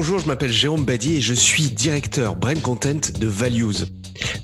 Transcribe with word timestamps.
Bonjour, 0.00 0.20
je 0.20 0.28
m'appelle 0.28 0.52
Jérôme 0.52 0.84
Badier 0.84 1.16
et 1.16 1.20
je 1.20 1.34
suis 1.34 1.72
directeur 1.72 2.36
Brain 2.36 2.54
Content 2.54 3.00
de 3.18 3.26
Values. 3.26 3.84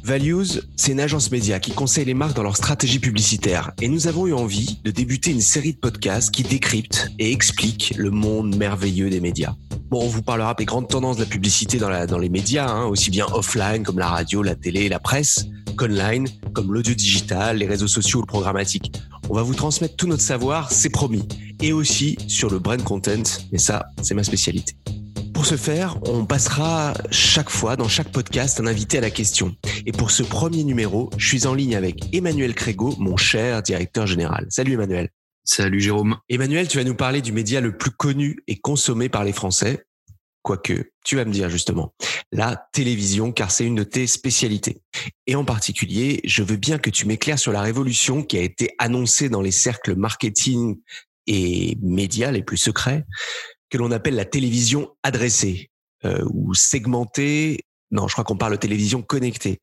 Values, 0.02 0.60
c'est 0.74 0.90
une 0.90 0.98
agence 0.98 1.30
média 1.30 1.60
qui 1.60 1.70
conseille 1.70 2.06
les 2.06 2.12
marques 2.12 2.34
dans 2.34 2.42
leur 2.42 2.56
stratégie 2.56 2.98
publicitaire. 2.98 3.70
Et 3.80 3.86
nous 3.86 4.08
avons 4.08 4.26
eu 4.26 4.32
envie 4.32 4.80
de 4.82 4.90
débuter 4.90 5.30
une 5.30 5.40
série 5.40 5.72
de 5.72 5.78
podcasts 5.78 6.32
qui 6.32 6.42
décryptent 6.42 7.08
et 7.20 7.30
expliquent 7.30 7.94
le 7.96 8.10
monde 8.10 8.56
merveilleux 8.56 9.10
des 9.10 9.20
médias. 9.20 9.54
Bon, 9.90 10.02
on 10.02 10.08
vous 10.08 10.22
parlera 10.22 10.54
des 10.54 10.64
grandes 10.64 10.88
tendances 10.88 11.18
de 11.18 11.22
la 11.22 11.30
publicité 11.30 11.78
dans 11.78 12.18
les 12.18 12.28
médias, 12.28 12.68
hein, 12.68 12.86
aussi 12.86 13.12
bien 13.12 13.26
offline 13.32 13.84
comme 13.84 14.00
la 14.00 14.08
radio, 14.08 14.42
la 14.42 14.56
télé, 14.56 14.88
la 14.88 14.98
presse, 14.98 15.46
qu'online 15.76 16.26
comme 16.52 16.74
l'audio 16.74 16.94
digital, 16.94 17.58
les 17.58 17.66
réseaux 17.68 17.86
sociaux 17.86 18.18
ou 18.18 18.22
le 18.22 18.26
programmatique. 18.26 18.92
On 19.30 19.34
va 19.34 19.42
vous 19.42 19.54
transmettre 19.54 19.94
tout 19.94 20.08
notre 20.08 20.22
savoir, 20.24 20.72
c'est 20.72 20.90
promis. 20.90 21.28
Et 21.62 21.72
aussi 21.72 22.18
sur 22.26 22.50
le 22.50 22.58
brand 22.58 22.82
content, 22.82 23.22
mais 23.52 23.58
ça, 23.58 23.86
c'est 24.02 24.14
ma 24.14 24.24
spécialité. 24.24 24.74
Pour 25.44 25.50
ce 25.50 25.62
faire, 25.62 25.98
on 26.08 26.24
passera 26.24 26.94
chaque 27.10 27.50
fois 27.50 27.76
dans 27.76 27.86
chaque 27.86 28.10
podcast 28.10 28.60
un 28.60 28.66
invité 28.66 28.96
à 28.96 29.02
la 29.02 29.10
question. 29.10 29.54
Et 29.84 29.92
pour 29.92 30.10
ce 30.10 30.22
premier 30.22 30.64
numéro, 30.64 31.10
je 31.18 31.28
suis 31.28 31.46
en 31.46 31.52
ligne 31.52 31.76
avec 31.76 32.14
Emmanuel 32.14 32.54
Crégo, 32.54 32.94
mon 32.98 33.18
cher 33.18 33.62
directeur 33.62 34.06
général. 34.06 34.46
Salut 34.48 34.72
Emmanuel. 34.72 35.10
Salut 35.44 35.82
Jérôme. 35.82 36.16
Emmanuel, 36.30 36.66
tu 36.66 36.78
vas 36.78 36.84
nous 36.84 36.94
parler 36.94 37.20
du 37.20 37.32
média 37.32 37.60
le 37.60 37.76
plus 37.76 37.90
connu 37.90 38.38
et 38.46 38.58
consommé 38.58 39.10
par 39.10 39.22
les 39.22 39.34
Français. 39.34 39.84
Quoique, 40.40 40.92
tu 41.04 41.16
vas 41.16 41.26
me 41.26 41.30
dire 41.30 41.50
justement, 41.50 41.92
la 42.32 42.66
télévision, 42.72 43.30
car 43.30 43.50
c'est 43.50 43.66
une 43.66 43.74
de 43.74 43.84
tes 43.84 44.06
spécialités. 44.06 44.80
Et 45.26 45.34
en 45.34 45.44
particulier, 45.44 46.22
je 46.24 46.42
veux 46.42 46.56
bien 46.56 46.78
que 46.78 46.88
tu 46.88 47.06
m'éclaires 47.06 47.38
sur 47.38 47.52
la 47.52 47.60
révolution 47.60 48.22
qui 48.22 48.38
a 48.38 48.42
été 48.42 48.70
annoncée 48.78 49.28
dans 49.28 49.42
les 49.42 49.50
cercles 49.50 49.94
marketing 49.94 50.78
et 51.26 51.76
médias 51.82 52.30
les 52.30 52.42
plus 52.42 52.56
secrets, 52.56 53.04
que 53.74 53.78
l'on 53.78 53.90
appelle 53.90 54.14
la 54.14 54.24
télévision 54.24 54.94
adressée 55.02 55.68
euh, 56.04 56.24
ou 56.32 56.54
segmentée. 56.54 57.58
Non, 57.90 58.06
je 58.06 58.12
crois 58.12 58.22
qu'on 58.22 58.36
parle 58.36 58.52
de 58.52 58.58
télévision 58.58 59.02
connectée. 59.02 59.58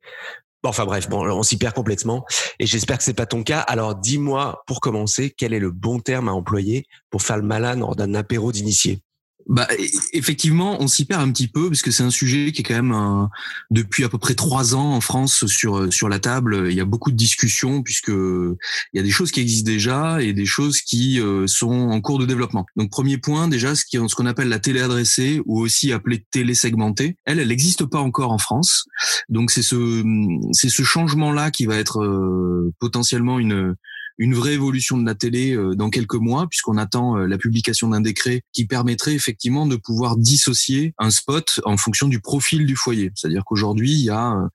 Bon, 0.61 0.69
enfin 0.69 0.83
bref, 0.83 1.07
bon, 1.07 1.25
on 1.25 1.43
s'y 1.43 1.57
perd 1.57 1.73
complètement 1.73 2.25
et 2.59 2.65
j'espère 2.65 2.97
que 2.97 3.05
c'est 3.05 3.13
pas 3.13 3.25
ton 3.25 3.41
cas. 3.41 3.61
Alors 3.61 3.95
dis-moi, 3.95 4.63
pour 4.67 4.81
commencer, 4.81 5.33
quel 5.35 5.53
est 5.53 5.59
le 5.59 5.71
bon 5.71 6.01
terme 6.01 6.27
à 6.27 6.33
employer 6.33 6.87
pour 7.09 7.21
faire 7.21 7.37
le 7.37 7.43
malin 7.43 7.77
lors 7.77 7.95
d'un 7.95 8.13
apéro 8.13 8.51
d'initié? 8.51 8.99
Bah, 9.47 9.67
effectivement, 10.13 10.81
on 10.81 10.87
s'y 10.87 11.05
perd 11.05 11.21
un 11.21 11.31
petit 11.31 11.47
peu 11.47 11.69
parce 11.69 11.81
que 11.81 11.91
c'est 11.91 12.03
un 12.03 12.11
sujet 12.11 12.51
qui 12.51 12.61
est 12.61 12.63
quand 12.63 12.81
même 12.81 13.29
depuis 13.69 14.03
à 14.03 14.09
peu 14.09 14.17
près 14.17 14.35
trois 14.35 14.75
ans 14.75 14.93
en 14.93 15.01
France 15.01 15.45
sur 15.47 15.91
sur 15.91 16.09
la 16.09 16.19
table. 16.19 16.67
Il 16.69 16.75
y 16.75 16.79
a 16.79 16.85
beaucoup 16.85 17.11
de 17.11 17.17
discussions 17.17 17.83
puisque 17.83 18.09
il 18.09 18.57
y 18.93 18.99
a 18.99 19.03
des 19.03 19.11
choses 19.11 19.31
qui 19.31 19.39
existent 19.39 19.69
déjà 19.69 20.21
et 20.21 20.33
des 20.33 20.45
choses 20.45 20.81
qui 20.81 21.19
euh, 21.19 21.47
sont 21.47 21.71
en 21.71 22.01
cours 22.01 22.19
de 22.19 22.25
développement. 22.25 22.65
Donc 22.75 22.89
premier 22.91 23.17
point 23.17 23.47
déjà, 23.47 23.75
ce 23.75 23.85
qui 23.85 23.97
ce 23.97 24.15
qu'on 24.15 24.25
appelle 24.25 24.49
la 24.49 24.59
télé 24.59 24.81
adressée 24.81 25.41
ou 25.45 25.59
aussi 25.59 25.91
appelée 25.91 26.25
télé 26.31 26.53
segmentée, 26.53 27.17
elle, 27.25 27.39
elle 27.39 27.49
n'existe 27.49 27.85
pas 27.85 27.99
encore 27.99 28.31
en 28.31 28.37
France. 28.37 28.85
Donc 29.29 29.51
c'est 29.51 29.63
ce 29.63 30.03
c'est 30.51 30.69
ce 30.69 30.83
changement 30.83 31.31
là 31.31 31.51
qui 31.51 31.65
va 31.65 31.75
être 31.75 32.01
euh, 32.01 32.73
potentiellement 32.79 33.39
une 33.39 33.75
une 34.21 34.35
vraie 34.35 34.53
évolution 34.53 34.99
de 34.99 35.05
la 35.05 35.15
télé 35.15 35.55
euh, 35.55 35.73
dans 35.73 35.89
quelques 35.89 36.13
mois, 36.13 36.47
puisqu'on 36.47 36.77
attend 36.77 37.17
euh, 37.17 37.25
la 37.25 37.39
publication 37.39 37.89
d'un 37.89 38.01
décret 38.01 38.43
qui 38.53 38.67
permettrait 38.67 39.15
effectivement 39.15 39.65
de 39.65 39.75
pouvoir 39.75 40.15
dissocier 40.15 40.93
un 40.99 41.09
spot 41.09 41.59
en 41.65 41.75
fonction 41.75 42.07
du 42.07 42.19
profil 42.19 42.67
du 42.67 42.75
foyer. 42.75 43.11
C'est-à-dire 43.15 43.43
qu'aujourd'hui, 43.43 43.91
il 43.91 44.01
y 44.01 44.11
a 44.11 44.33
euh, 44.33 44.47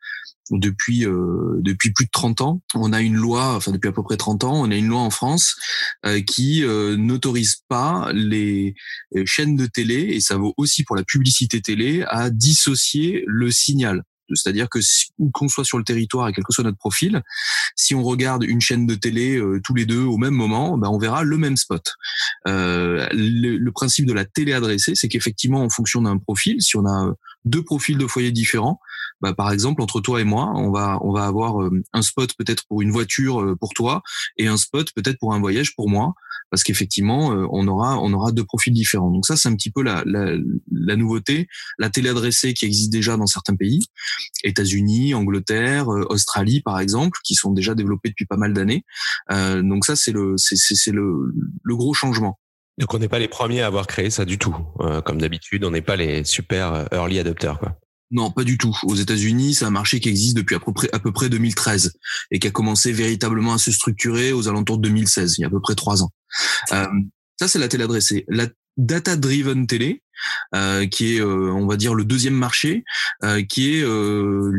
depuis 0.53 1.00
depuis 1.00 1.92
plus 1.92 2.05
de 2.05 2.11
30 2.12 2.41
ans, 2.41 2.62
on 2.77 2.92
a 2.92 3.00
une 3.00 3.17
loi, 3.17 3.56
enfin 3.56 3.72
depuis 3.72 3.89
à 3.89 3.92
peu 3.92 4.05
près 4.05 4.17
30 4.17 4.44
ans, 4.44 4.55
on 4.55 4.70
a 4.70 4.77
une 4.77 4.87
loi 4.87 5.00
en 5.00 5.11
France 5.11 5.56
qui 6.25 6.62
n'autorise 6.64 7.62
pas 7.67 8.12
les 8.14 8.77
chaînes 9.25 9.56
de 9.56 9.67
télé 9.67 9.97
et 9.97 10.20
ça 10.20 10.37
vaut 10.37 10.55
aussi 10.56 10.84
pour 10.84 10.94
la 10.94 11.03
publicité 11.03 11.61
télé 11.61 12.05
à 12.06 12.31
dissocier 12.31 13.25
le 13.26 13.50
signal. 13.50 14.05
C'est-à-dire 14.34 14.69
que 14.69 14.78
où 15.19 15.31
qu'on 15.31 15.48
soit 15.48 15.64
sur 15.64 15.78
le 15.78 15.84
territoire 15.84 16.28
et 16.28 16.32
quel 16.32 16.44
que 16.44 16.53
soit 16.53 16.64
notre 16.64 16.78
profil, 16.78 17.22
si 17.75 17.94
on 17.94 18.03
regarde 18.03 18.44
une 18.44 18.60
chaîne 18.60 18.87
de 18.87 18.94
télé 18.94 19.37
euh, 19.37 19.60
tous 19.64 19.75
les 19.75 19.87
deux 19.87 20.03
au 20.03 20.16
même 20.16 20.34
moment, 20.34 20.78
ben 20.78 20.88
on 20.88 20.98
verra 20.98 21.22
le 21.22 21.38
même 21.38 21.56
spot. 21.56 21.94
Euh, 22.48 23.06
le, 23.12 23.56
le, 23.56 23.72
principe 23.72 24.06
de 24.06 24.12
la 24.12 24.25
télé 24.25 24.53
adressée, 24.53 24.94
c'est 24.94 25.09
qu'effectivement, 25.09 25.62
en 25.62 25.69
fonction 25.69 26.03
d'un 26.03 26.19
profil, 26.19 26.60
si 26.60 26.76
on 26.76 26.87
a 26.87 27.12
deux 27.44 27.62
profils 27.62 27.98
de 27.98 28.06
foyer 28.06 28.32
différents, 28.32 28.81
bah, 29.21 29.32
par 29.34 29.50
exemple 29.50 29.82
entre 29.82 30.00
toi 30.00 30.21
et 30.21 30.25
moi, 30.25 30.53
on 30.54 30.71
va 30.71 30.99
on 31.03 31.12
va 31.12 31.25
avoir 31.27 31.62
euh, 31.62 31.82
un 31.93 32.03
spot 32.03 32.31
peut-être 32.38 32.65
pour 32.69 32.82
une 32.82 32.91
voiture 32.91 33.41
euh, 33.41 33.56
pour 33.56 33.72
toi 33.72 34.03
et 34.37 34.47
un 34.47 34.56
spot 34.56 34.88
peut-être 34.94 35.19
pour 35.19 35.32
un 35.32 35.41
voyage 35.41 35.75
pour 35.75 35.88
moi, 35.88 36.15
parce 36.50 36.62
qu'effectivement 36.62 37.32
euh, 37.32 37.47
on 37.50 37.66
aura 37.66 37.99
on 37.99 38.12
aura 38.12 38.32
deux 38.32 38.44
profils 38.44 38.72
différents. 38.72 39.10
Donc 39.10 39.26
ça 39.26 39.37
c'est 39.37 39.49
un 39.49 39.55
petit 39.55 39.71
peu 39.71 39.82
la, 39.82 40.03
la, 40.05 40.37
la 40.71 40.97
nouveauté, 40.97 41.49
la 41.78 41.88
télé 41.88 42.10
adressée 42.10 42.53
qui 42.53 42.66
existe 42.66 42.93
déjà 42.93 43.16
dans 43.16 43.26
certains 43.26 43.56
pays, 43.56 43.87
États-Unis, 44.44 45.15
Angleterre, 45.15 45.88
Australie 45.88 46.60
par 46.60 46.78
exemple, 46.78 47.19
qui 47.25 47.34
sont 47.34 47.53
déjà 47.53 47.75
développés 47.75 48.10
depuis 48.10 48.26
pas 48.26 48.37
mal 48.37 48.53
d'années. 48.53 48.84
Euh, 49.32 49.62
donc 49.62 49.87
ça 49.87 49.97
c'est 49.97 50.12
le 50.12 50.34
c'est 50.37 50.56
c'est 50.56 50.93
le, 50.93 51.32
le 51.62 51.76
gros 51.76 51.94
changement. 51.94 52.38
Donc 52.78 52.93
on 52.93 52.99
n'est 52.99 53.09
pas 53.09 53.19
les 53.19 53.28
premiers 53.28 53.62
à 53.62 53.66
avoir 53.69 53.87
créé 53.87 54.10
ça 54.10 54.26
du 54.26 54.37
tout. 54.37 54.55
comme 55.06 55.19
d'habitude, 55.19 55.65
on 55.65 55.71
n'est 55.71 55.81
pas 55.81 55.97
les 55.97 56.25
super 56.25 56.87
early 56.93 57.19
adopters. 57.19 57.59
Quoi. 57.59 57.78
Non, 58.11 58.31
pas 58.31 58.44
du 58.44 58.56
tout. 58.56 58.77
Aux 58.84 58.94
États-Unis, 58.94 59.55
c'est 59.55 59.65
un 59.65 59.71
marché 59.71 59.99
qui 59.99 60.09
existe 60.09 60.37
depuis 60.37 60.55
à 60.55 60.61
peu 60.61 60.72
près 60.72 60.89
à 60.93 60.99
peu 61.00 61.12
près 61.12 61.28
2013 61.28 61.93
et 62.31 62.39
qui 62.39 62.47
a 62.47 62.50
commencé 62.50 62.93
véritablement 62.93 63.55
à 63.55 63.59
se 63.59 63.72
structurer 63.72 64.33
aux 64.33 64.49
alentours 64.49 64.78
de 64.78 64.89
2016, 64.89 65.37
il 65.39 65.41
y 65.41 65.44
a 65.44 65.49
à 65.49 65.50
peu 65.50 65.61
près 65.61 65.75
trois 65.75 66.03
ans. 66.03 66.11
Euh, 66.72 66.87
ça, 67.39 67.49
c'est 67.49 67.59
la 67.59 67.69
télé 67.69 67.84
adressée. 67.84 68.25
La 68.28 68.47
data-driven 68.77 69.67
télé, 69.67 70.03
euh, 70.55 70.87
qui 70.87 71.17
est, 71.17 71.21
euh, 71.21 71.53
on 71.53 71.67
va 71.67 71.77
dire, 71.77 71.94
le 71.94 72.05
deuxième 72.05 72.34
marché, 72.34 72.84
euh, 73.25 73.43
qui 73.43 73.77
est 73.77 73.83
euh, 73.83 74.53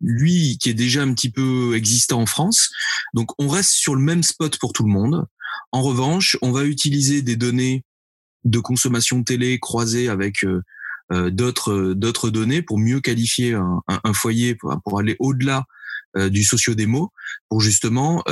lui, 0.00 0.58
qui 0.60 0.70
est 0.70 0.74
déjà 0.74 1.02
un 1.02 1.12
petit 1.14 1.30
peu 1.30 1.74
existant 1.74 2.20
en 2.20 2.26
France. 2.26 2.70
Donc, 3.14 3.30
on 3.38 3.48
reste 3.48 3.72
sur 3.72 3.94
le 3.94 4.00
même 4.00 4.22
spot 4.22 4.58
pour 4.58 4.72
tout 4.72 4.84
le 4.84 4.92
monde. 4.92 5.26
En 5.72 5.82
revanche, 5.82 6.36
on 6.42 6.52
va 6.52 6.64
utiliser 6.64 7.22
des 7.22 7.36
données 7.36 7.84
de 8.44 8.58
consommation 8.58 9.22
télé 9.22 9.58
croisées 9.58 10.08
avec 10.08 10.44
euh, 10.44 10.62
d'autres 11.30 11.72
euh, 11.72 11.94
d'autres 11.94 12.30
données 12.30 12.62
pour 12.62 12.78
mieux 12.78 13.00
qualifier 13.00 13.54
un, 13.54 13.82
un, 13.88 14.12
foyer 14.12 14.54
pour, 14.54 14.74
pour 14.84 14.98
aller 14.98 15.16
au-delà 15.18 15.64
euh, 16.16 16.28
du 16.28 16.44
socio-démo 16.44 17.12
pour 17.48 17.60
justement 17.60 18.22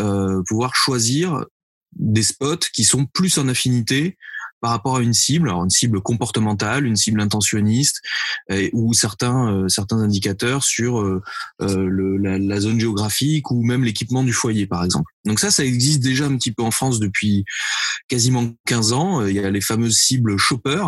pouvoir 0.48 0.74
choisir 0.74 1.44
des 1.92 2.22
spots 2.22 2.70
qui 2.72 2.84
sont 2.84 3.06
plus 3.06 3.38
en 3.38 3.48
affinité 3.48 4.16
par 4.60 4.70
rapport 4.70 4.96
à 4.96 5.02
une 5.02 5.14
cible, 5.14 5.48
alors 5.48 5.64
une 5.64 5.70
cible 5.70 6.00
comportementale, 6.00 6.86
une 6.86 6.96
cible 6.96 7.20
intentionniste, 7.20 8.00
ou 8.72 8.92
certains 8.94 9.50
euh, 9.50 9.68
certains 9.68 9.98
indicateurs 9.98 10.64
sur 10.64 11.00
euh, 11.00 11.22
euh, 11.62 11.86
le, 11.88 12.16
la, 12.16 12.38
la, 12.38 12.60
zone 12.60 12.80
géographique 12.80 13.50
ou 13.50 13.62
même 13.62 13.84
l'équipement 13.84 14.22
du 14.22 14.32
foyer, 14.32 14.66
par 14.66 14.84
exemple. 14.84 15.10
Donc 15.24 15.40
ça, 15.40 15.50
ça 15.50 15.64
existe 15.64 16.00
déjà 16.00 16.26
un 16.26 16.36
petit 16.36 16.52
peu 16.52 16.62
en 16.62 16.70
France 16.70 16.98
depuis 16.98 17.44
quasiment 18.08 18.50
15 18.66 18.92
ans. 18.92 19.26
Il 19.26 19.34
y 19.34 19.40
a 19.40 19.50
les 19.50 19.60
fameuses 19.60 19.96
cibles 19.96 20.36
shopper, 20.36 20.84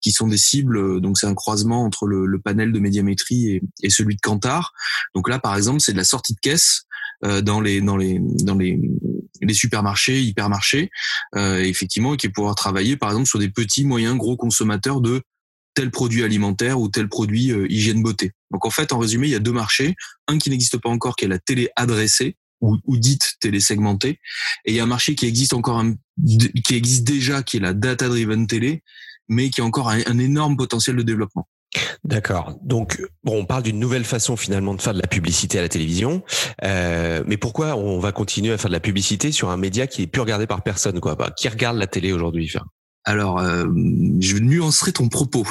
qui 0.00 0.12
sont 0.12 0.28
des 0.28 0.38
cibles, 0.38 1.00
donc 1.00 1.18
c'est 1.18 1.26
un 1.26 1.34
croisement 1.34 1.84
entre 1.84 2.06
le, 2.06 2.26
le, 2.26 2.38
panel 2.38 2.72
de 2.72 2.78
médiamétrie 2.78 3.50
et, 3.50 3.62
et 3.82 3.90
celui 3.90 4.16
de 4.16 4.20
Kantar. 4.20 4.72
Donc 5.14 5.28
là, 5.28 5.38
par 5.38 5.56
exemple, 5.56 5.80
c'est 5.80 5.92
de 5.92 5.98
la 5.98 6.04
sortie 6.04 6.34
de 6.34 6.40
caisse 6.40 6.86
euh, 7.24 7.40
dans 7.40 7.60
les 7.60 7.80
dans 7.80 7.96
les 7.96 8.18
dans 8.20 8.54
les 8.54 8.78
les 9.44 9.54
supermarchés, 9.54 10.20
hypermarchés, 10.22 10.90
euh, 11.36 11.62
effectivement, 11.62 12.16
qui 12.16 12.26
est 12.26 12.30
pouvoir 12.30 12.54
travailler 12.54 12.96
par 12.96 13.10
exemple 13.10 13.28
sur 13.28 13.38
des 13.38 13.50
petits, 13.50 13.84
moyens, 13.84 14.16
gros 14.16 14.36
consommateurs 14.36 15.00
de 15.00 15.22
tel 15.74 15.90
produit 15.90 16.22
alimentaire 16.22 16.80
ou 16.80 16.88
tel 16.88 17.08
produit 17.08 17.50
euh, 17.50 17.70
hygiène 17.70 18.02
beauté. 18.02 18.32
Donc 18.50 18.64
en 18.64 18.70
fait, 18.70 18.92
en 18.92 18.98
résumé, 18.98 19.26
il 19.26 19.30
y 19.30 19.36
a 19.36 19.40
deux 19.40 19.52
marchés, 19.52 19.94
un 20.28 20.38
qui 20.38 20.50
n'existe 20.50 20.78
pas 20.78 20.88
encore, 20.88 21.16
qui 21.16 21.24
est 21.24 21.28
la 21.28 21.38
télé 21.38 21.68
adressée 21.76 22.36
ou, 22.60 22.96
dite 22.96 23.34
télé 23.40 23.60
segmentée, 23.60 24.20
et 24.64 24.72
il 24.72 24.74
y 24.74 24.80
a 24.80 24.84
un 24.84 24.86
marché 24.86 25.14
qui 25.14 25.26
existe 25.26 25.52
encore, 25.52 25.84
qui 26.64 26.74
existe 26.74 27.04
déjà, 27.04 27.42
qui 27.42 27.58
est 27.58 27.60
la 27.60 27.74
data 27.74 28.08
driven 28.08 28.46
télé, 28.46 28.82
mais 29.28 29.50
qui 29.50 29.60
a 29.60 29.64
encore 29.64 29.90
un 29.90 30.18
énorme 30.18 30.56
potentiel 30.56 30.96
de 30.96 31.02
développement. 31.02 31.46
D'accord. 32.04 32.58
Donc, 32.62 33.00
bon, 33.22 33.40
on 33.40 33.44
parle 33.44 33.62
d'une 33.62 33.78
nouvelle 33.78 34.04
façon 34.04 34.36
finalement 34.36 34.74
de 34.74 34.82
faire 34.82 34.94
de 34.94 35.00
la 35.00 35.08
publicité 35.08 35.58
à 35.58 35.62
la 35.62 35.68
télévision. 35.68 36.22
Euh, 36.62 37.22
mais 37.26 37.36
pourquoi 37.36 37.76
on 37.76 37.98
va 37.98 38.12
continuer 38.12 38.52
à 38.52 38.58
faire 38.58 38.70
de 38.70 38.74
la 38.74 38.80
publicité 38.80 39.32
sur 39.32 39.50
un 39.50 39.56
média 39.56 39.86
qui 39.86 40.02
est 40.02 40.06
plus 40.06 40.20
regardé 40.20 40.46
par 40.46 40.62
personne, 40.62 41.00
quoi 41.00 41.14
bah, 41.14 41.30
Qui 41.36 41.48
regarde 41.48 41.76
la 41.76 41.86
télé 41.86 42.12
aujourd'hui 42.12 42.54
alors, 43.06 43.38
euh, 43.38 43.66
je 44.20 44.38
nuancerai 44.38 44.92
ton 44.92 45.08
propos. 45.08 45.46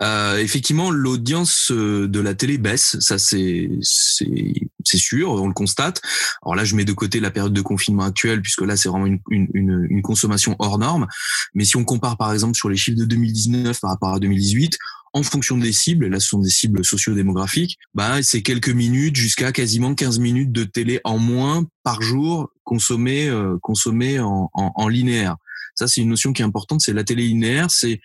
Euh, 0.00 0.38
effectivement, 0.38 0.90
l'audience 0.90 1.70
euh, 1.70 2.08
de 2.08 2.18
la 2.18 2.34
télé 2.34 2.56
baisse, 2.56 2.96
ça 3.00 3.18
c'est 3.18 3.68
c'est 3.82 4.96
sûr, 4.96 5.30
on 5.30 5.46
le 5.46 5.52
constate. 5.52 6.00
Alors 6.42 6.54
là, 6.54 6.64
je 6.64 6.74
mets 6.74 6.86
de 6.86 6.92
côté 6.92 7.20
la 7.20 7.30
période 7.30 7.52
de 7.52 7.60
confinement 7.60 8.04
actuelle, 8.04 8.40
puisque 8.40 8.62
là 8.62 8.76
c'est 8.76 8.88
vraiment 8.88 9.06
une, 9.06 9.20
une, 9.30 9.86
une, 9.90 10.02
consommation 10.02 10.56
hors 10.58 10.78
norme. 10.78 11.06
Mais 11.54 11.64
si 11.64 11.76
on 11.76 11.84
compare 11.84 12.16
par 12.16 12.32
exemple 12.32 12.56
sur 12.56 12.70
les 12.70 12.76
chiffres 12.76 12.98
de 12.98 13.04
2019 13.04 13.78
par 13.80 13.90
rapport 13.90 14.14
à 14.14 14.18
2018, 14.18 14.78
en 15.14 15.22
fonction 15.22 15.56
des 15.56 15.72
cibles, 15.72 16.04
et 16.06 16.08
là 16.10 16.20
ce 16.20 16.28
sont 16.28 16.40
des 16.40 16.50
cibles 16.50 16.84
socio-démographiques, 16.84 17.78
bah 17.94 18.22
c'est 18.22 18.42
quelques 18.42 18.68
minutes 18.68 19.16
jusqu'à 19.16 19.52
quasiment 19.52 19.94
15 19.94 20.18
minutes 20.18 20.52
de 20.52 20.64
télé 20.64 21.00
en 21.04 21.18
moins 21.18 21.64
par 21.84 22.02
jour 22.02 22.50
consommées 22.64 23.28
euh, 23.28 23.56
consommées 23.62 24.20
en, 24.20 24.50
en, 24.52 24.72
en 24.74 24.88
linéaire. 24.88 25.36
Ça, 25.74 25.88
c'est 25.88 26.00
une 26.00 26.10
notion 26.10 26.32
qui 26.32 26.42
est 26.42 26.44
importante. 26.44 26.80
C'est 26.80 26.92
la 26.92 27.04
télé 27.04 27.24
linéaire. 27.24 27.70
C'est 27.70 28.00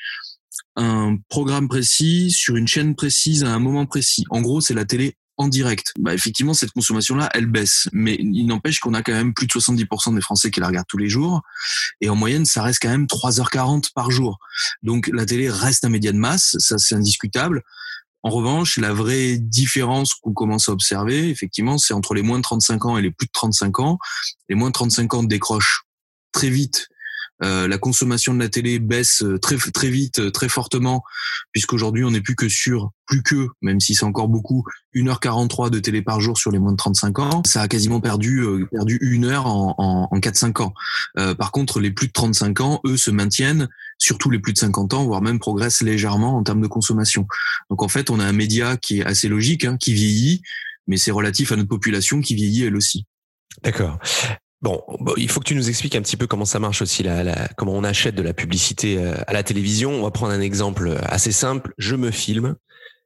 un 0.76 1.18
programme 1.30 1.68
précis 1.68 2.32
sur 2.32 2.56
une 2.56 2.68
chaîne 2.68 2.96
précise 2.96 3.44
à 3.44 3.54
un 3.54 3.60
moment 3.60 3.86
précis. 3.86 4.26
En 4.30 4.42
gros, 4.42 4.62
c'est 4.62 4.74
la 4.74 4.86
télé 4.86 5.16
en 5.40 5.48
direct. 5.48 5.94
Bah, 5.98 6.14
effectivement, 6.14 6.54
cette 6.54 6.72
consommation-là, 6.72 7.30
elle 7.34 7.48
baisse. 7.48 7.88
Mais 7.94 8.16
il 8.20 8.46
n'empêche 8.46 8.80
qu'on 8.80 8.94
a 8.94 9.02
quand 9.02 9.14
même 9.14 9.34
plus 9.34 9.48
de 9.48 9.52
70% 9.54 10.14
des 10.14 10.22
Français 10.22 10.52
qui 10.52 10.60
la 10.60 10.68
regardent 10.68 10.88
tous 10.88 10.98
les 10.98 11.08
jours. 11.08 11.42
Et 12.02 12.10
en 12.10 12.16
moyenne, 12.16 12.46
ça 12.46 12.62
reste 12.62 12.80
quand 12.82 12.90
même 12.90 13.06
3h40 13.06 13.94
par 13.96 14.12
jour. 14.12 14.38
Donc 14.84 15.10
la 15.14 15.26
télé 15.26 15.50
reste 15.50 15.86
un 15.86 15.90
média 15.90 16.12
de 16.12 16.18
masse, 16.18 16.58
ça 16.60 16.78
c'est 16.78 16.94
indiscutable. 16.94 17.64
En 18.22 18.32
revanche, 18.32 18.78
la 18.78 18.92
vraie 18.92 19.38
différence 19.38 20.14
qu'on 20.14 20.34
commence 20.34 20.68
à 20.68 20.74
observer, 20.74 21.30
effectivement, 21.30 21.78
c'est 21.78 21.94
entre 21.94 22.14
les 22.14 22.22
moins 22.22 22.40
de 22.40 22.44
35 22.44 22.86
ans 22.86 22.98
et 22.98 23.02
les 23.02 23.12
plus 23.12 23.28
de 23.28 23.32
35 23.32 23.80
ans. 23.80 23.98
Les 24.50 24.56
moins 24.56 24.70
de 24.70 24.74
35 24.74 25.14
ans 25.14 25.24
décrochent 25.24 25.84
très 26.34 26.50
vite 26.50 26.90
euh, 27.42 27.68
la 27.68 27.78
consommation 27.78 28.34
de 28.34 28.40
la 28.40 28.50
télé 28.50 28.80
baisse 28.80 29.24
euh, 29.24 29.40
très 29.40 29.58
très 29.58 29.90
vite, 29.90 30.20
euh, 30.20 30.32
très 30.32 30.50
fortement, 30.50 31.04
puisqu'aujourd'hui 31.54 32.04
on 32.04 32.12
n'est 32.12 32.22
plus 32.22 32.36
que 32.36 32.50
sur 32.50 32.92
plus 33.08 33.24
que, 33.24 33.48
même 33.62 33.80
si 33.80 33.96
c'est 33.96 34.04
encore 34.04 34.28
beaucoup, 34.28 34.64
1h43 34.94 35.72
de 35.72 35.80
télé 35.80 36.02
par 36.02 36.22
jour 36.22 36.38
sur 36.38 36.52
les 36.52 36.60
moins 36.60 36.74
de 36.74 36.78
35 36.78 37.20
ans. 37.20 37.42
Ça 37.46 37.62
a 37.62 37.68
quasiment 37.68 38.02
perdu 38.02 38.46
perdu 38.72 39.00
une 39.02 39.26
heure 39.26 39.48
en, 39.48 39.74
en, 39.80 40.08
en 40.12 40.20
4-5 40.20 40.62
ans. 40.62 40.74
par 41.36 41.52
contre, 41.52 41.80
les 41.80 41.90
plus 41.90 42.06
de 42.06 42.12
35 42.12 42.62
ans, 42.62 42.82
eux, 42.86 42.98
se 42.98 43.10
maintiennent, 43.10 43.68
surtout 43.98 44.30
les 44.30 44.38
plus 44.38 44.54
de 44.54 44.60
50 44.60 44.94
ans, 44.94 45.06
voire 45.06 45.24
même 45.24 45.40
progressent 45.40 45.82
légèrement 45.82 46.38
en 46.38 46.44
termes 46.44 46.62
de 46.62 46.68
consommation. 46.68 47.26
Donc 47.72 47.82
en 47.82 47.88
fait, 47.88 48.12
on 48.12 48.20
a 48.20 48.26
un 48.26 48.32
média 48.32 48.78
qui 48.78 49.00
est 49.00 49.06
assez 49.06 49.28
logique, 49.28 49.66
hein, 49.66 49.78
qui 49.78 49.94
vieillit, 49.94 50.44
mais 50.86 50.98
c'est 50.98 51.12
relatif 51.12 51.52
à 51.52 51.56
notre 51.56 51.70
population 51.70 52.22
qui 52.22 52.36
vieillit 52.36 52.66
elle 52.66 52.76
aussi. 52.76 53.06
D'accord. 53.64 53.98
Bon, 54.62 54.84
il 55.16 55.30
faut 55.30 55.40
que 55.40 55.46
tu 55.46 55.56
nous 55.56 55.70
expliques 55.70 55.96
un 55.96 56.02
petit 56.02 56.18
peu 56.18 56.28
comment 56.28 56.44
ça 56.44 56.60
marche 56.60 56.82
aussi, 56.82 57.02
la, 57.02 57.48
comment 57.56 57.74
on 57.74 57.84
achète 57.84 58.16
de 58.16 58.22
la 58.22 58.34
publicité 58.34 58.98
euh, 58.98 59.16
à 59.26 59.32
la 59.32 59.42
télévision. 59.42 59.92
On 59.92 60.04
va 60.04 60.12
prendre 60.12 60.34
un 60.34 60.42
exemple 60.42 60.98
assez 61.04 61.32
simple. 61.32 61.74
Je 61.78 61.96
me 61.96 62.12
filme, 62.12 62.56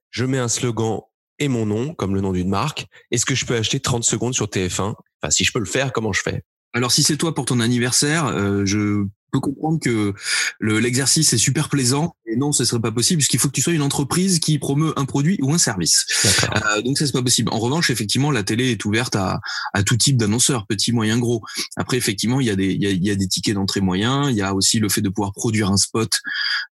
je 0.10 0.26
mets 0.26 0.40
un 0.40 0.48
slogan 0.48 1.02
et 1.38 1.48
mon 1.48 1.66
nom, 1.66 1.94
comme 1.94 2.16
le 2.16 2.22
nom 2.22 2.32
d'une 2.32 2.50
marque. 2.50 2.88
Est-ce 3.12 3.26
que 3.26 3.36
je 3.36 3.46
peux 3.46 3.56
acheter 3.56 3.80
30 3.80 4.04
secondes 4.04 4.34
sur 4.34 4.48
TF1 4.48 4.96
Enfin, 5.22 5.30
si 5.30 5.44
je 5.44 5.52
peux 5.52 5.60
le 5.60 5.66
faire, 5.66 5.94
comment 5.94 6.12
je 6.12 6.22
fais? 6.22 6.44
Alors 6.74 6.92
si 6.92 7.04
c'est 7.04 7.18
toi 7.18 7.36
pour 7.36 7.46
ton 7.46 7.60
anniversaire, 7.60 8.26
euh, 8.28 8.66
je 8.66 9.06
peux 9.34 9.40
comprendre 9.40 9.80
que 9.80 10.14
l'exercice 10.62 11.34
est 11.34 11.38
super 11.38 11.68
plaisant 11.68 12.16
et 12.26 12.38
non, 12.38 12.52
ce 12.52 12.64
serait 12.64 12.80
pas 12.80 12.92
possible 12.92 13.18
puisqu'il 13.18 13.40
faut 13.40 13.48
que 13.48 13.54
tu 13.54 13.62
sois 13.62 13.74
une 13.74 13.82
entreprise 13.82 14.40
qui 14.40 14.60
promeut 14.60 14.94
un 14.96 15.06
produit 15.06 15.38
ou 15.42 15.54
un 15.54 15.58
service. 15.58 16.06
Euh, 16.26 16.82
donc 16.82 16.98
ça 16.98 17.06
c'est 17.06 17.12
pas 17.12 17.24
possible. 17.24 17.52
En 17.52 17.60
revanche, 17.60 17.90
effectivement, 17.90 18.32
la 18.32 18.44
télé 18.44 18.72
est 18.72 18.86
ouverte 18.86 19.16
à, 19.16 19.42
à 19.74 19.84
tout 19.84 19.98
type 19.98 20.18
d'annonceurs, 20.18 20.68
petits, 20.68 20.92
moyens, 20.92 21.20
gros. 21.20 21.42
Après, 21.76 21.98
effectivement, 21.98 22.40
il 22.40 22.48
y 22.48 22.52
a 22.52 22.56
des 22.56 22.72
il 22.74 23.04
y 23.04 23.12
a, 23.12 23.16
des 23.16 23.28
tickets 23.28 23.56
d'entrée 23.56 23.82
moyens. 23.82 24.28
Il 24.30 24.36
y 24.36 24.42
a 24.42 24.54
aussi 24.54 24.80
le 24.80 24.90
fait 24.90 25.02
de 25.02 25.10
pouvoir 25.10 25.34
produire 25.34 25.72
un 25.72 25.78
spot 25.78 26.12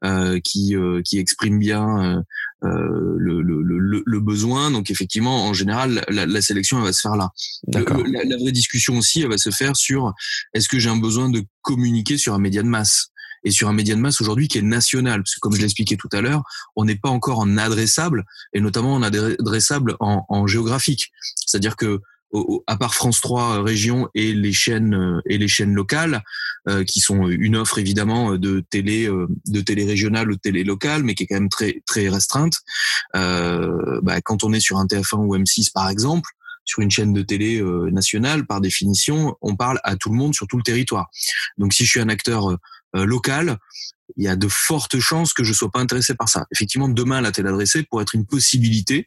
euh, 0.04 0.38
qui 0.44 0.76
euh, 0.76 1.00
qui 1.02 1.18
exprime 1.18 1.58
bien 1.58 2.22
le, 2.62 3.42
le, 3.42 3.62
le, 3.62 4.02
le, 4.04 4.20
besoin. 4.20 4.70
Donc 4.70 4.90
effectivement, 4.90 5.46
en 5.46 5.52
général, 5.52 6.04
la, 6.08 6.26
la 6.26 6.42
sélection 6.42 6.78
elle 6.78 6.84
va 6.84 6.92
se 6.92 7.00
faire 7.00 7.16
là. 7.16 7.30
La, 7.68 7.80
la, 7.80 8.36
vraie 8.36 8.52
discussion 8.52 8.98
aussi, 8.98 9.22
elle 9.22 9.28
va 9.28 9.38
se 9.38 9.50
faire 9.50 9.76
sur 9.76 10.12
est-ce 10.54 10.68
que 10.68 10.78
j'ai 10.78 10.90
un 10.90 10.98
besoin 10.98 11.30
de 11.30 11.42
communiquer 11.62 12.18
sur 12.18 12.34
un 12.34 12.38
média 12.38 12.62
de 12.62 12.68
masse? 12.68 13.08
Et 13.42 13.50
sur 13.50 13.68
un 13.68 13.72
média 13.72 13.94
de 13.94 14.00
masse 14.00 14.20
aujourd'hui 14.20 14.48
qui 14.48 14.58
est 14.58 14.62
national, 14.62 15.22
parce 15.22 15.34
que 15.34 15.40
comme 15.40 15.54
je 15.54 15.62
l'expliquais 15.62 15.96
tout 15.96 16.10
à 16.12 16.20
l'heure, 16.20 16.42
on 16.76 16.84
n'est 16.84 16.96
pas 16.96 17.08
encore 17.08 17.38
en 17.38 17.56
adressable, 17.56 18.26
et 18.52 18.60
notamment 18.60 18.92
en 18.92 19.02
adressable 19.02 19.96
en, 19.98 20.26
en 20.28 20.46
géographique. 20.46 21.10
C'est-à-dire 21.36 21.76
que 21.76 22.02
à 22.66 22.76
part 22.76 22.94
France 22.94 23.20
3 23.20 23.58
euh, 23.58 23.62
région 23.62 24.08
et 24.14 24.32
les 24.32 24.52
chaînes 24.52 24.94
euh, 24.94 25.20
et 25.26 25.38
les 25.38 25.48
chaînes 25.48 25.74
locales 25.74 26.22
euh, 26.68 26.84
qui 26.84 27.00
sont 27.00 27.28
une 27.28 27.56
offre 27.56 27.78
évidemment 27.78 28.36
de 28.36 28.60
télé 28.70 29.08
de 29.08 29.60
télé 29.60 29.84
régionale 29.84 30.30
ou 30.30 30.36
télé 30.36 30.64
locale 30.64 31.02
mais 31.02 31.14
qui 31.14 31.24
est 31.24 31.26
quand 31.26 31.36
même 31.36 31.48
très 31.48 31.82
très 31.86 32.08
restreinte. 32.08 32.54
Bah, 33.14 34.20
quand 34.22 34.44
on 34.44 34.52
est 34.52 34.60
sur 34.60 34.78
un 34.78 34.86
TF1 34.86 35.16
ou 35.16 35.36
M6 35.36 35.72
par 35.72 35.88
exemple 35.88 36.30
sur 36.64 36.82
une 36.82 36.90
chaîne 36.90 37.12
de 37.12 37.22
télé 37.22 37.62
nationale 37.90 38.46
par 38.46 38.60
définition 38.60 39.36
on 39.40 39.56
parle 39.56 39.80
à 39.84 39.96
tout 39.96 40.10
le 40.10 40.16
monde 40.16 40.34
sur 40.34 40.46
tout 40.46 40.56
le 40.56 40.62
territoire. 40.62 41.10
Donc 41.58 41.72
si 41.72 41.84
je 41.84 41.90
suis 41.90 42.00
un 42.00 42.08
acteur 42.08 42.56
local 42.94 43.56
il 44.16 44.24
y 44.24 44.28
a 44.28 44.36
de 44.36 44.48
fortes 44.48 44.98
chances 44.98 45.32
que 45.32 45.44
je 45.44 45.52
sois 45.52 45.70
pas 45.70 45.80
intéressé 45.80 46.14
par 46.14 46.28
ça. 46.28 46.46
Effectivement, 46.52 46.88
demain, 46.88 47.20
la 47.20 47.32
télé 47.32 47.48
adressée 47.48 47.82
pourrait 47.82 48.02
être 48.02 48.14
une 48.14 48.26
possibilité 48.26 49.06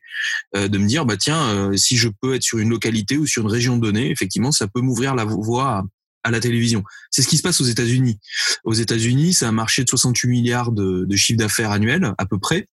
euh, 0.55 0.67
de 0.67 0.77
me 0.77 0.87
dire, 0.87 1.05
bah 1.05 1.17
tiens, 1.17 1.41
euh, 1.49 1.75
si 1.75 1.97
je 1.97 2.09
peux 2.09 2.35
être 2.35 2.43
sur 2.43 2.59
une 2.59 2.69
localité 2.69 3.17
ou 3.17 3.25
sur 3.25 3.43
une 3.43 3.49
région 3.49 3.77
donnée, 3.77 4.11
effectivement, 4.11 4.51
ça 4.51 4.67
peut 4.67 4.81
m'ouvrir 4.81 5.15
la 5.15 5.25
voie 5.25 5.83
à, 6.23 6.31
la 6.31 6.39
télévision. 6.39 6.83
C'est 7.11 7.21
ce 7.21 7.27
qui 7.27 7.37
se 7.37 7.41
passe 7.41 7.59
aux 7.61 7.65
États-Unis. 7.65 8.19
Aux 8.63 8.73
États-Unis, 8.73 9.33
c'est 9.33 9.45
un 9.45 9.51
marché 9.51 9.83
de 9.83 9.89
68 9.89 10.29
milliards 10.29 10.71
de, 10.71 11.15
chiffre 11.15 11.37
d'affaires 11.37 11.71
annuel, 11.71 12.13
à 12.17 12.25
peu 12.25 12.39
près. 12.39 12.67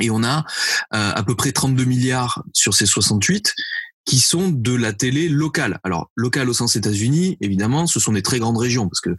Et 0.00 0.10
on 0.10 0.24
a 0.24 0.38
euh, 0.94 1.12
à 1.14 1.22
peu 1.22 1.36
près 1.36 1.52
32 1.52 1.84
milliards 1.84 2.42
sur 2.52 2.74
ces 2.74 2.86
68 2.86 3.54
qui 4.04 4.18
sont 4.18 4.48
de 4.50 4.74
la 4.74 4.92
télé 4.92 5.28
locale. 5.28 5.78
Alors, 5.84 6.10
local 6.16 6.48
au 6.48 6.52
sens 6.52 6.74
États-Unis, 6.74 7.36
évidemment, 7.40 7.86
ce 7.86 8.00
sont 8.00 8.12
des 8.12 8.22
très 8.22 8.38
grandes 8.38 8.58
régions, 8.58 8.88
parce 8.88 9.00
que 9.00 9.10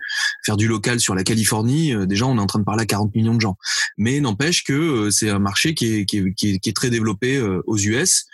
faire 0.45 0.57
du 0.57 0.67
local 0.67 0.99
sur 0.99 1.15
la 1.15 1.23
Californie, 1.23 1.93
euh, 1.93 2.05
déjà, 2.05 2.25
on 2.25 2.37
est 2.37 2.41
en 2.41 2.45
train 2.47 2.59
de 2.59 2.65
parler 2.65 2.83
à 2.83 2.85
40 2.85 3.15
millions 3.15 3.35
de 3.35 3.41
gens. 3.41 3.57
Mais 3.97 4.19
n'empêche 4.19 4.63
que 4.63 4.73
euh, 4.73 5.11
c'est 5.11 5.29
un 5.29 5.39
marché 5.39 5.73
qui 5.73 5.93
est, 5.93 6.05
qui 6.05 6.17
est, 6.17 6.33
qui 6.33 6.69
est, 6.69 6.75
très 6.75 6.89
développé 6.89 7.37
euh, 7.37 7.61
aux 7.65 7.77
US, 7.77 8.25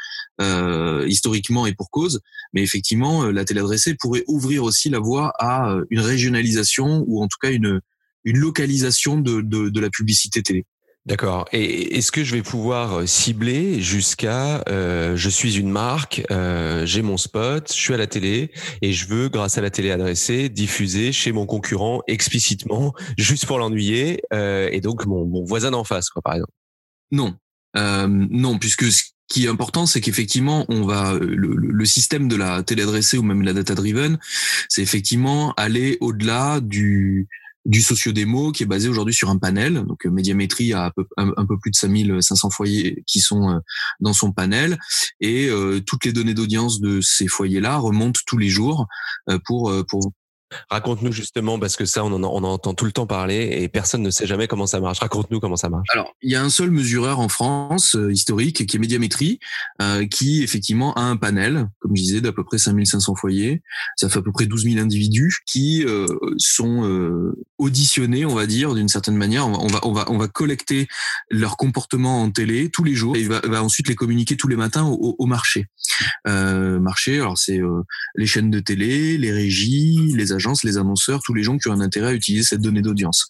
euh, 0.42 1.06
historiquement 1.08 1.68
et 1.68 1.74
pour 1.74 1.92
cause. 1.92 2.22
Mais 2.54 2.64
effectivement, 2.64 3.26
la 3.26 3.46
télé 3.46 3.60
adressée 3.60 3.94
pourrait 3.94 4.24
ouvrir 4.28 4.64
aussi 4.64 4.90
la 4.90 5.00
voie 5.00 5.34
à 5.38 5.78
une 5.92 6.00
régionalisation 6.00 7.04
ou 7.06 7.22
en 7.22 7.28
tout 7.28 7.38
cas 7.40 7.52
une, 7.52 7.80
une 8.24 8.38
localisation 8.38 9.18
de, 9.18 9.42
de, 9.42 9.70
de 9.70 9.80
la 9.80 9.92
publicité 9.92 10.42
télé. 10.42 10.66
D'accord. 11.10 11.46
Et 11.52 11.98
est-ce 11.98 12.12
que 12.12 12.24
je 12.24 12.36
vais 12.36 12.44
pouvoir 12.44 13.00
euh, 13.00 13.06
cibler 13.08 13.82
jusqu'à 13.82 14.64
euh, 14.70 15.16
je 15.16 15.28
suis 15.28 15.58
une 15.58 15.72
marque, 15.72 16.22
euh, 16.30 16.86
j'ai 16.86 17.02
mon 17.02 17.18
spot, 17.18 17.68
je 17.68 17.80
suis 17.80 17.96
à 17.96 17.98
la 17.98 18.06
télé 18.06 18.52
et 18.84 18.94
je 18.94 19.08
veux, 19.08 19.28
grâce 19.28 19.58
à 19.58 19.62
la 19.62 19.72
télé 19.72 19.90
adressée, 19.90 20.50
diffuser 20.50 21.12
chez 21.12 21.32
mon 21.32 21.48
concurrent 21.48 22.04
explicitement, 22.06 22.94
juste 23.18 23.48
pour 23.48 23.58
l'ennuyer, 23.58 24.22
euh, 24.34 24.70
et 24.72 24.82
donc 24.82 25.08
mon, 25.08 25.26
mon 25.26 25.44
voisin 25.44 25.72
d'en 25.72 25.84
face, 25.84 26.12
quoi, 26.12 26.22
par 26.22 26.36
exemple. 26.36 26.54
Non, 27.12 27.36
euh, 27.76 28.08
non, 28.08 28.60
puisque 28.60 28.92
ce 28.92 29.02
qui 29.28 29.46
est 29.46 29.50
important, 29.50 29.88
c'est 29.88 30.02
qu'effectivement, 30.02 30.68
on 30.70 30.86
va 30.86 31.16
le, 31.16 31.56
le, 31.56 31.86
système 31.86 32.28
de 32.28 32.36
la 32.36 32.62
télé 32.62 32.84
adressée 32.84 33.18
ou 33.18 33.24
même 33.24 33.42
la 33.42 33.54
data 33.54 33.74
driven, 33.74 34.20
c'est 34.70 34.84
effectivement 34.84 35.54
aller 35.58 35.98
au-delà 36.02 36.60
du 36.60 37.28
du 37.66 37.82
socio-démo 37.82 38.52
qui 38.52 38.64
est 38.64 38.66
basé 38.66 38.90
aujourd'hui 38.90 39.14
sur 39.14 39.30
un 39.30 39.38
panel. 39.38 39.86
Donc 39.86 40.06
euh, 40.06 40.10
Médiamétrie 40.10 40.74
a 40.74 40.92
un 41.18 41.46
peu, 41.46 41.58
plus 41.60 41.72
de 41.72 41.76
5500 41.76 42.50
foyers 42.50 43.04
qui 43.06 43.20
sont 43.20 43.50
euh, 43.50 43.60
dans 44.00 44.14
son 44.14 44.32
panel 44.32 44.78
et 45.20 45.48
euh, 45.50 45.80
toutes 45.80 46.06
les 46.06 46.14
données 46.14 46.34
d'audience 46.34 46.80
de 46.80 47.02
ces 47.02 47.28
foyers-là 47.28 47.78
remontent 47.78 48.20
tous 48.26 48.38
les 48.38 48.50
jours 48.50 48.88
pour 49.46 49.72
pour 49.88 50.12
Raconte-nous 50.70 51.12
justement, 51.12 51.60
parce 51.60 51.76
que 51.76 51.86
ça, 51.86 52.04
on 52.04 52.12
en, 52.12 52.24
on 52.24 52.44
entend 52.44 52.74
tout 52.74 52.86
le 52.86 52.92
temps 52.92 53.08
parler 53.08 53.60
et 53.62 53.68
personne 53.68 54.02
ne 54.02 54.10
sait 54.10 54.28
jamais 54.28 54.48
comment 54.48 54.68
ça 54.68 54.80
marche. 54.80 55.00
Raconte-nous 55.00 55.40
comment 55.40 55.56
ça 55.56 55.70
marche. 55.70 55.88
Alors, 55.92 56.14
il 56.22 56.32
y 56.32 56.36
a 56.36 56.44
un 56.44 56.50
seul 56.50 56.72
mesureur 56.72 57.20
en 57.20 57.30
France 57.30 57.96
euh, 57.96 58.12
historique 58.12 58.66
qui 58.66 58.76
est 58.76 58.80
Médiamétrie, 58.80 59.40
euh, 59.82 60.08
qui 60.08 60.44
effectivement 60.44 60.94
a 60.96 61.02
un 61.02 61.18
panel, 61.18 61.68
comme 61.80 61.96
je 61.96 62.02
disais, 62.02 62.22
d'à 62.22 62.32
peu 62.32 62.44
près 62.44 62.58
5500 62.58 63.16
foyers. 63.16 63.62
Ça 63.96 64.10
fait 64.10 64.20
à 64.20 64.22
peu 64.22 64.32
près 64.32 64.46
12 64.46 64.64
000 64.64 64.80
individus 64.84 65.40
qui 65.46 65.84
euh, 65.86 66.08
sont 66.38 66.86
euh, 66.86 67.34
auditionnés, 67.58 68.26
on 68.26 68.36
va 68.36 68.46
dire, 68.46 68.74
d'une 68.74 68.88
certaine 68.88 69.16
manière. 69.16 69.48
On 69.48 69.68
va, 69.68 69.80
on 69.84 69.94
va, 69.94 70.06
on 70.10 70.18
va, 70.18 70.28
collecter 70.28 70.88
leur 71.30 71.58
comportement 71.58 72.22
en 72.22 72.32
télé 72.32 72.70
tous 72.70 72.84
les 72.84 72.94
jours 72.94 73.16
et 73.16 73.22
il 73.22 73.28
va, 73.28 73.42
va 73.44 73.64
ensuite 73.64 73.88
les 73.88 73.96
communiquer 73.96 74.38
tous 74.38 74.48
les 74.48 74.56
matins 74.56 74.86
au, 74.86 75.16
au 75.18 75.26
marché. 75.26 75.66
marché, 76.26 77.16
alors 77.20 77.38
c'est 77.38 77.60
les 78.16 78.28
chaînes 78.28 78.52
de 78.52 78.60
télé, 78.60 79.18
les 79.18 79.32
régies, 79.32 80.14
les 80.16 80.32
les 80.64 80.78
annonceurs, 80.78 81.22
tous 81.24 81.34
les 81.34 81.44
gens 81.44 81.58
qui 81.58 81.68
ont 81.68 81.74
un 81.74 81.82
intérêt 81.82 82.10
à 82.10 82.14
utiliser 82.14 82.44
cette 82.44 82.62
donnée 82.62 82.82
d'audience. 82.82 83.28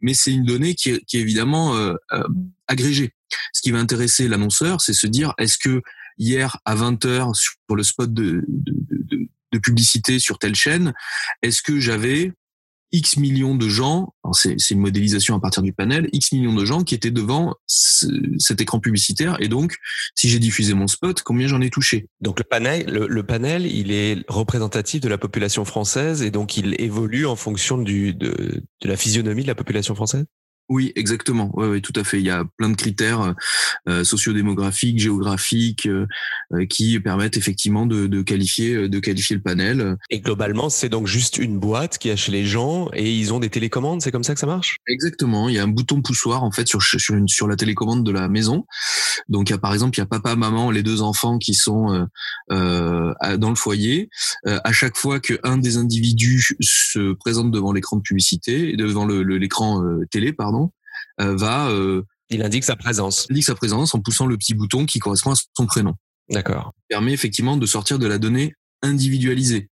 Mais 0.00 0.14
c'est 0.14 0.32
une 0.32 0.44
donnée 0.44 0.74
qui 0.74 0.90
est, 0.90 1.14
évidemment 1.14 1.76
euh, 1.76 1.94
euh, 2.12 2.22
agrégée. 2.68 3.14
Ce 3.52 3.62
qui 3.62 3.70
va 3.70 3.78
intéresser 3.78 4.28
l'annonceur, 4.28 4.80
c'est 4.80 4.92
se 4.92 5.06
dire 5.06 5.34
est-ce 5.38 5.58
que 5.58 5.82
hier 6.18 6.58
à 6.64 6.74
20h 6.74 7.34
sur 7.34 7.54
le 7.74 7.82
spot 7.82 8.12
de, 8.12 8.44
de 9.52 9.58
publicité 9.58 10.18
sur 10.18 10.38
telle 10.38 10.54
chaîne, 10.54 10.92
est-ce 11.42 11.62
que 11.62 11.80
j'avais 11.80 12.32
X 12.92 13.16
millions 13.16 13.54
de 13.54 13.68
gens, 13.68 14.14
c'est 14.32 14.56
une 14.70 14.80
modélisation 14.80 15.36
à 15.36 15.40
partir 15.40 15.62
du 15.62 15.72
panel, 15.72 16.08
X 16.12 16.32
millions 16.32 16.54
de 16.54 16.64
gens 16.64 16.82
qui 16.82 16.94
étaient 16.94 17.10
devant 17.10 17.54
cet 17.66 18.60
écran 18.60 18.80
publicitaire. 18.80 19.36
Et 19.40 19.48
donc, 19.48 19.76
si 20.14 20.28
j'ai 20.28 20.38
diffusé 20.38 20.74
mon 20.74 20.86
spot, 20.86 21.22
combien 21.22 21.46
j'en 21.46 21.60
ai 21.60 21.70
touché? 21.70 22.08
Donc 22.20 22.38
le 22.38 22.44
panel, 22.44 22.86
le, 22.86 23.22
panel, 23.22 23.66
il 23.66 23.92
est 23.92 24.24
représentatif 24.28 25.00
de 25.00 25.08
la 25.08 25.18
population 25.18 25.64
française 25.64 26.22
et 26.22 26.30
donc 26.30 26.56
il 26.56 26.80
évolue 26.80 27.26
en 27.26 27.36
fonction 27.36 27.78
du, 27.78 28.14
de, 28.14 28.62
de 28.80 28.88
la 28.88 28.96
physionomie 28.96 29.42
de 29.42 29.48
la 29.48 29.54
population 29.54 29.94
française? 29.94 30.24
Oui, 30.70 30.92
exactement. 30.94 31.50
Oui, 31.54 31.66
oui, 31.66 31.82
tout 31.82 31.92
à 31.96 32.04
fait. 32.04 32.20
Il 32.20 32.24
y 32.24 32.30
a 32.30 32.44
plein 32.56 32.70
de 32.70 32.76
critères 32.76 33.20
euh, 33.22 33.32
euh 33.88 34.04
sociodémographiques, 34.04 35.00
géographiques, 35.00 35.86
euh, 35.86 36.06
euh, 36.52 36.64
qui 36.64 37.00
permettent 37.00 37.36
effectivement 37.36 37.86
de, 37.86 38.06
de, 38.06 38.22
qualifier, 38.22 38.88
de 38.88 39.00
qualifier 39.00 39.34
le 39.34 39.42
panel. 39.42 39.96
Et 40.10 40.20
globalement, 40.20 40.70
c'est 40.70 40.88
donc 40.88 41.08
juste 41.08 41.38
une 41.38 41.58
boîte 41.58 41.98
qui 41.98 42.08
a 42.08 42.14
chez 42.14 42.30
les 42.30 42.46
gens 42.46 42.88
et 42.92 43.12
ils 43.12 43.34
ont 43.34 43.40
des 43.40 43.50
télécommandes. 43.50 44.00
C'est 44.00 44.12
comme 44.12 44.22
ça 44.22 44.32
que 44.34 44.38
ça 44.38 44.46
marche? 44.46 44.76
Exactement. 44.86 45.48
Il 45.48 45.56
y 45.56 45.58
a 45.58 45.64
un 45.64 45.68
bouton 45.68 46.02
poussoir 46.02 46.44
en 46.44 46.52
fait 46.52 46.68
sur 46.68 46.80
sur, 46.80 47.16
une, 47.16 47.26
sur 47.26 47.48
la 47.48 47.56
télécommande 47.56 48.04
de 48.04 48.12
la 48.12 48.28
maison. 48.28 48.64
Donc, 49.28 49.50
il 49.50 49.52
y 49.52 49.56
a, 49.56 49.58
par 49.58 49.74
exemple, 49.74 49.96
il 49.96 50.00
y 50.00 50.02
a 50.02 50.06
papa, 50.06 50.36
maman, 50.36 50.70
les 50.70 50.84
deux 50.84 51.02
enfants 51.02 51.38
qui 51.38 51.54
sont 51.54 52.06
euh, 52.52 53.12
dans 53.38 53.48
le 53.48 53.56
foyer. 53.56 54.08
à 54.46 54.72
chaque 54.72 54.96
fois 54.96 55.18
qu'un 55.18 55.58
des 55.58 55.78
individus 55.78 56.56
se 56.60 57.12
présente 57.14 57.50
devant 57.50 57.72
l'écran 57.72 57.96
de 57.96 58.02
publicité, 58.02 58.76
devant 58.76 59.06
l'écran 59.06 59.80
le, 59.80 60.06
télé, 60.06 60.32
pardon 60.32 60.59
euh, 60.59 60.59
va 61.18 61.68
euh, 61.68 62.02
il 62.30 62.42
indique 62.42 62.64
sa 62.64 62.76
présence. 62.76 63.26
Il 63.28 63.32
indique 63.34 63.44
sa 63.44 63.54
présence 63.54 63.94
en 63.94 64.00
poussant 64.00 64.26
le 64.26 64.36
petit 64.36 64.54
bouton 64.54 64.86
qui 64.86 64.98
correspond 64.98 65.32
à 65.32 65.34
son 65.56 65.66
prénom. 65.66 65.94
D'accord. 66.30 66.72
Permet 66.88 67.12
effectivement 67.12 67.56
de 67.56 67.66
sortir 67.66 67.98
de 67.98 68.06
la 68.06 68.18
donnée 68.18 68.54
individualisée. 68.82 69.68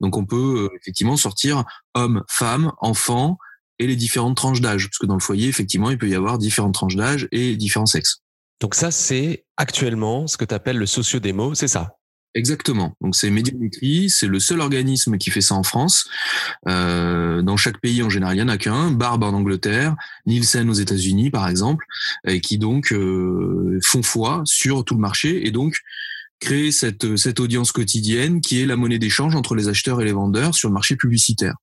Donc 0.00 0.16
on 0.16 0.26
peut 0.26 0.70
euh, 0.70 0.76
effectivement 0.80 1.16
sortir 1.16 1.64
homme, 1.94 2.22
femme, 2.28 2.72
enfant 2.78 3.38
et 3.78 3.86
les 3.86 3.96
différentes 3.96 4.36
tranches 4.36 4.60
d'âge, 4.60 4.86
parce 4.86 4.98
que 4.98 5.06
dans 5.06 5.14
le 5.14 5.20
foyer 5.20 5.48
effectivement 5.48 5.90
il 5.90 5.98
peut 5.98 6.08
y 6.08 6.14
avoir 6.14 6.38
différentes 6.38 6.74
tranches 6.74 6.96
d'âge 6.96 7.28
et 7.32 7.56
différents 7.56 7.86
sexes. 7.86 8.18
Donc 8.60 8.74
ça 8.74 8.90
c'est 8.90 9.46
actuellement 9.56 10.26
ce 10.26 10.36
que 10.36 10.44
tu 10.44 10.54
appelles 10.54 10.78
le 10.78 10.86
sociodémo, 10.86 11.54
c'est 11.54 11.68
ça? 11.68 11.96
Exactement. 12.34 12.96
Donc 13.00 13.14
c'est 13.14 13.30
Médiamétrie, 13.30 14.10
c'est 14.10 14.26
le 14.26 14.40
seul 14.40 14.60
organisme 14.60 15.18
qui 15.18 15.30
fait 15.30 15.40
ça 15.40 15.54
en 15.54 15.62
France. 15.62 16.08
Euh, 16.66 17.42
dans 17.42 17.56
chaque 17.56 17.80
pays 17.80 18.02
en 18.02 18.10
général, 18.10 18.36
il 18.36 18.40
y 18.40 18.42
en 18.42 18.48
a 18.48 18.58
qu'un. 18.58 18.90
Barbe 18.90 19.22
en 19.22 19.32
Angleterre, 19.32 19.94
Nielsen 20.26 20.68
aux 20.68 20.74
États-Unis 20.74 21.30
par 21.30 21.48
exemple, 21.48 21.84
et 22.26 22.40
qui 22.40 22.58
donc 22.58 22.92
euh, 22.92 23.78
font 23.84 24.02
foi 24.02 24.42
sur 24.46 24.84
tout 24.84 24.94
le 24.94 25.00
marché 25.00 25.46
et 25.46 25.52
donc 25.52 25.78
créent 26.40 26.72
cette 26.72 27.16
cette 27.16 27.38
audience 27.38 27.70
quotidienne 27.70 28.40
qui 28.40 28.60
est 28.60 28.66
la 28.66 28.74
monnaie 28.74 28.98
d'échange 28.98 29.36
entre 29.36 29.54
les 29.54 29.68
acheteurs 29.68 30.00
et 30.00 30.04
les 30.04 30.12
vendeurs 30.12 30.56
sur 30.56 30.68
le 30.68 30.74
marché 30.74 30.96
publicitaire. 30.96 31.54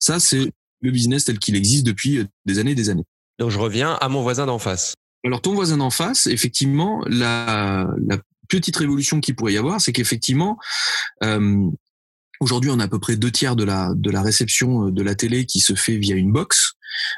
Ça 0.00 0.18
c'est 0.18 0.50
le 0.80 0.90
business 0.90 1.24
tel 1.24 1.38
qu'il 1.38 1.54
existe 1.54 1.86
depuis 1.86 2.26
des 2.46 2.58
années 2.58 2.72
et 2.72 2.76
des 2.76 2.90
années. 2.90 3.04
Donc 3.38 3.50
je 3.50 3.58
reviens 3.58 3.92
à 4.00 4.08
mon 4.08 4.22
voisin 4.22 4.46
d'en 4.46 4.58
face. 4.58 4.94
Alors 5.24 5.40
ton 5.40 5.54
voisin 5.54 5.76
d'en 5.76 5.90
face, 5.90 6.26
effectivement, 6.26 7.02
la, 7.06 7.88
la 8.06 8.18
petite 8.48 8.76
révolution 8.76 9.20
qu'il 9.20 9.34
pourrait 9.36 9.54
y 9.54 9.58
avoir, 9.58 9.80
c'est 9.80 9.92
qu'effectivement, 9.92 10.58
euh, 11.22 11.68
aujourd'hui, 12.40 12.70
on 12.70 12.78
a 12.80 12.84
à 12.84 12.88
peu 12.88 12.98
près 12.98 13.16
deux 13.16 13.30
tiers 13.30 13.56
de 13.56 13.64
la 13.64 13.92
de 13.94 14.10
la 14.10 14.22
réception 14.22 14.86
euh, 14.86 14.90
de 14.90 15.02
la 15.02 15.14
télé 15.14 15.46
qui 15.46 15.60
se 15.60 15.74
fait 15.74 15.96
via 15.96 16.16
une 16.16 16.32
box. 16.32 16.74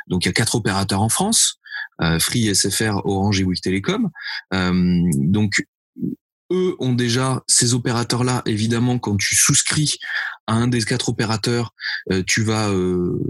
Donc, 0.09 0.25
il 0.25 0.29
y 0.29 0.31
a 0.31 0.33
quatre 0.33 0.55
opérateurs 0.55 1.03
en 1.03 1.09
France 1.09 1.61
euh, 2.01 2.19
Free, 2.19 2.55
SFR, 2.55 3.05
Orange 3.05 3.41
et 3.41 3.45
Bouygues 3.45 3.61
Télécom. 3.61 4.11
Euh, 4.55 5.03
donc, 5.15 5.65
eux 6.51 6.77
ont 6.79 6.95
déjà 6.95 7.43
ces 7.47 7.75
opérateurs-là. 7.75 8.43
Évidemment, 8.47 8.99
quand 8.99 9.17
tu 9.17 9.37
souscris 9.37 9.99
à 10.47 10.55
un 10.55 10.67
des 10.67 10.83
quatre 10.83 11.11
opérateurs, 11.11 11.75
tu 12.27 12.43
vas 12.43 12.73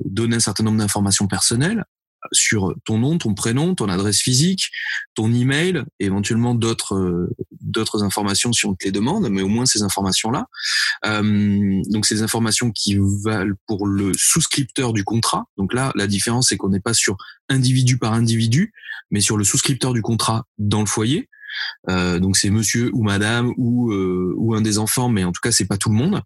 donner 0.04 0.36
un 0.36 0.40
certain 0.40 0.62
nombre 0.62 0.78
d'informations 0.78 1.26
personnelles 1.26 1.84
sur 2.32 2.74
ton 2.84 2.98
nom, 2.98 3.18
ton 3.18 3.34
prénom, 3.34 3.74
ton 3.74 3.88
adresse 3.88 4.20
physique, 4.20 4.70
ton 5.14 5.32
email, 5.32 5.82
éventuellement 6.00 6.54
d'autres 6.54 6.94
euh, 6.94 7.34
d'autres 7.60 8.02
informations 8.02 8.52
si 8.52 8.66
on 8.66 8.74
te 8.74 8.84
les 8.84 8.92
demande, 8.92 9.28
mais 9.30 9.42
au 9.42 9.48
moins 9.48 9.66
ces 9.66 9.82
informations-là. 9.82 10.46
Euh, 11.06 11.82
donc 11.88 12.06
ces 12.06 12.22
informations 12.22 12.70
qui 12.70 12.98
valent 12.98 13.54
pour 13.66 13.86
le 13.86 14.12
souscripteur 14.14 14.92
du 14.92 15.04
contrat. 15.04 15.46
Donc 15.56 15.72
là, 15.72 15.92
la 15.94 16.06
différence 16.06 16.48
c'est 16.48 16.56
qu'on 16.56 16.70
n'est 16.70 16.80
pas 16.80 16.94
sur 16.94 17.16
individu 17.48 17.98
par 17.98 18.12
individu, 18.12 18.72
mais 19.10 19.20
sur 19.20 19.36
le 19.36 19.44
souscripteur 19.44 19.92
du 19.92 20.02
contrat 20.02 20.46
dans 20.58 20.80
le 20.80 20.86
foyer. 20.86 21.28
Euh, 21.88 22.18
donc 22.18 22.36
c'est 22.36 22.50
monsieur 22.50 22.90
ou 22.92 23.02
madame 23.02 23.52
ou 23.56 23.92
euh, 23.92 24.34
ou 24.36 24.54
un 24.54 24.60
des 24.60 24.78
enfants, 24.78 25.08
mais 25.08 25.24
en 25.24 25.32
tout 25.32 25.40
cas 25.42 25.52
c'est 25.52 25.66
pas 25.66 25.76
tout 25.76 25.88
le 25.88 25.96
monde. 25.96 26.22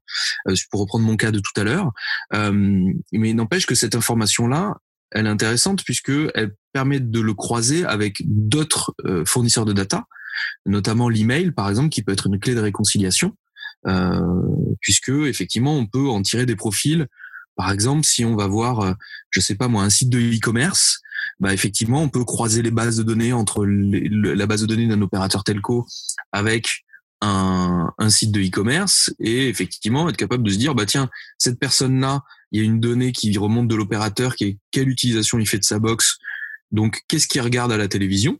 Euh, 0.48 0.54
pour 0.70 0.80
reprendre 0.80 1.04
mon 1.04 1.16
cas 1.16 1.30
de 1.30 1.40
tout 1.40 1.60
à 1.60 1.64
l'heure, 1.64 1.92
mais 2.32 3.34
n'empêche 3.34 3.66
que 3.66 3.74
cette 3.74 3.94
information 3.94 4.46
là, 4.46 4.76
elle 5.12 5.26
est 5.26 5.30
intéressante 5.30 5.84
puisque 5.84 6.12
elle 6.34 6.54
permet 6.72 7.00
de 7.00 7.20
le 7.20 7.34
croiser 7.34 7.84
avec 7.84 8.22
d'autres 8.24 8.94
euh, 9.04 9.24
fournisseurs 9.24 9.64
de 9.64 9.72
data, 9.72 10.06
notamment 10.66 11.08
l'email 11.08 11.52
par 11.52 11.68
exemple, 11.68 11.90
qui 11.90 12.02
peut 12.02 12.12
être 12.12 12.26
une 12.26 12.38
clé 12.38 12.54
de 12.54 12.60
réconciliation, 12.60 13.36
euh, 13.86 14.20
puisque 14.80 15.10
effectivement 15.10 15.76
on 15.76 15.86
peut 15.86 16.08
en 16.08 16.22
tirer 16.22 16.46
des 16.46 16.56
profils. 16.56 17.06
Par 17.54 17.70
exemple, 17.70 18.04
si 18.04 18.24
on 18.24 18.34
va 18.34 18.46
voir, 18.46 18.80
euh, 18.80 18.92
je 19.30 19.40
sais 19.40 19.54
pas 19.54 19.68
moi, 19.68 19.82
un 19.82 19.90
site 19.90 20.08
de 20.08 20.18
e-commerce, 20.18 21.00
bah 21.40 21.52
effectivement 21.52 22.02
on 22.02 22.08
peut 22.08 22.24
croiser 22.24 22.62
les 22.62 22.70
bases 22.70 22.96
de 22.96 23.02
données 23.02 23.32
entre 23.32 23.64
la 23.66 24.46
base 24.46 24.62
de 24.62 24.66
données 24.66 24.86
d'un 24.86 25.00
opérateur 25.02 25.44
telco 25.44 25.86
avec 26.30 26.84
un, 27.22 28.10
site 28.10 28.32
de 28.32 28.40
e-commerce 28.40 29.14
et 29.20 29.48
effectivement 29.48 30.08
être 30.08 30.16
capable 30.16 30.42
de 30.42 30.50
se 30.50 30.58
dire 30.58 30.74
bah 30.74 30.86
tiens 30.86 31.08
cette 31.38 31.58
personne 31.58 32.00
là 32.00 32.22
il 32.52 32.60
y 32.60 32.62
a 32.62 32.64
une 32.64 32.80
donnée 32.80 33.12
qui 33.12 33.36
remonte 33.38 33.66
de 33.66 33.74
l'opérateur 33.74 34.36
qui 34.36 34.44
est 34.44 34.58
quelle 34.70 34.88
utilisation 34.88 35.38
il 35.38 35.48
fait 35.48 35.58
de 35.58 35.64
sa 35.64 35.78
box. 35.78 36.18
Donc, 36.70 37.00
qu'est-ce 37.08 37.26
qu'il 37.26 37.40
regarde 37.40 37.72
à 37.72 37.78
la 37.78 37.88
télévision? 37.88 38.38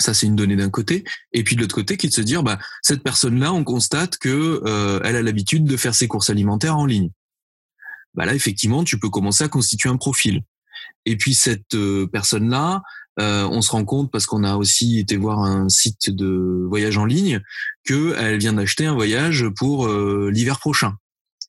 Ça, 0.00 0.14
c'est 0.14 0.26
une 0.26 0.36
donnée 0.36 0.56
d'un 0.56 0.70
côté. 0.70 1.04
Et 1.32 1.44
puis 1.44 1.54
de 1.54 1.60
l'autre 1.60 1.74
côté, 1.74 1.96
qui 1.96 2.08
de 2.08 2.12
se 2.12 2.22
dire, 2.22 2.42
bah, 2.42 2.58
cette 2.82 3.02
personne-là, 3.02 3.52
on 3.52 3.64
constate 3.64 4.16
que 4.16 4.62
euh, 4.64 5.00
elle 5.04 5.16
a 5.16 5.22
l'habitude 5.22 5.64
de 5.64 5.76
faire 5.76 5.94
ses 5.94 6.08
courses 6.08 6.30
alimentaires 6.30 6.76
en 6.76 6.86
ligne. 6.86 7.10
Bah 8.14 8.24
là, 8.24 8.34
effectivement, 8.34 8.82
tu 8.82 8.98
peux 8.98 9.10
commencer 9.10 9.44
à 9.44 9.48
constituer 9.48 9.90
un 9.90 9.96
profil. 9.96 10.42
Et 11.06 11.16
puis 11.16 11.34
cette 11.34 11.74
euh, 11.74 12.06
personne-là, 12.06 12.82
euh, 13.20 13.48
on 13.50 13.62
se 13.62 13.70
rend 13.70 13.84
compte 13.84 14.10
parce 14.12 14.26
qu'on 14.26 14.44
a 14.44 14.56
aussi 14.56 14.98
été 14.98 15.16
voir 15.16 15.40
un 15.40 15.68
site 15.68 16.10
de 16.10 16.66
voyage 16.68 16.98
en 16.98 17.04
ligne 17.04 17.40
qu'elle 17.84 18.38
vient 18.38 18.52
d'acheter 18.52 18.86
un 18.86 18.94
voyage 18.94 19.46
pour 19.56 19.88
l'hiver 19.88 20.60
prochain. 20.60 20.94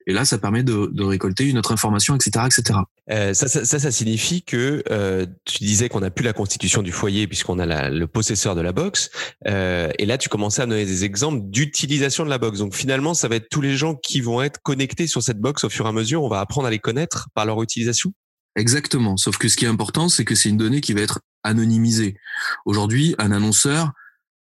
Et 0.10 0.12
là, 0.12 0.26
ça 0.26 0.40
permet 0.40 0.64
de, 0.64 0.90
de 0.92 1.04
récolter 1.04 1.46
une 1.46 1.60
autre 1.60 1.72
information, 1.72 2.16
etc., 2.16 2.48
etc. 2.48 2.80
Euh, 3.12 3.36
ça, 3.36 3.48
ça, 3.48 3.80
ça, 3.80 3.92
signifie 3.92 4.42
que 4.42 4.84
euh, 4.90 5.28
tu 5.46 5.64
disais 5.64 5.88
qu'on 5.88 6.00
n'a 6.00 6.10
plus 6.10 6.24
la 6.24 6.34
constitution 6.34 6.82
du 6.82 6.92
foyer 6.92 7.28
puisqu'on 7.28 7.60
a 7.60 7.68
la, 7.68 7.92
le 7.92 8.08
possesseur 8.08 8.56
de 8.56 8.62
la 8.62 8.72
box. 8.72 9.12
Euh, 9.48 9.92
et 10.00 10.08
là, 10.08 10.18
tu 10.18 10.28
commençais 10.28 10.64
à 10.64 10.66
donner 10.66 10.86
des 10.86 11.06
exemples 11.06 11.42
d'utilisation 11.44 12.26
de 12.26 12.30
la 12.32 12.40
box. 12.40 12.58
Donc 12.58 12.74
finalement, 12.74 13.14
ça 13.14 13.28
va 13.28 13.36
être 13.36 13.50
tous 13.50 13.62
les 13.62 13.78
gens 13.78 13.94
qui 13.94 14.20
vont 14.20 14.42
être 14.42 14.60
connectés 14.64 15.06
sur 15.06 15.22
cette 15.22 15.40
box 15.40 15.64
au 15.64 15.70
fur 15.70 15.86
et 15.86 15.90
à 15.90 15.92
mesure. 15.92 16.24
On 16.24 16.30
va 16.30 16.40
apprendre 16.40 16.66
à 16.66 16.72
les 16.72 16.80
connaître 16.80 17.28
par 17.36 17.46
leur 17.46 17.62
utilisation? 17.62 18.12
Exactement. 18.60 19.16
Sauf 19.16 19.38
que 19.38 19.48
ce 19.48 19.56
qui 19.56 19.64
est 19.64 19.70
important, 19.70 20.10
c'est 20.10 20.26
que 20.26 20.36
c'est 20.36 20.50
une 20.50 20.58
donnée 20.58 20.82
qui 20.82 20.92
va 20.92 21.00
être 21.00 21.22
anonymisée. 21.44 22.18
Aujourd'hui, 22.66 23.16
un 23.18 23.32
annonceur, 23.32 23.94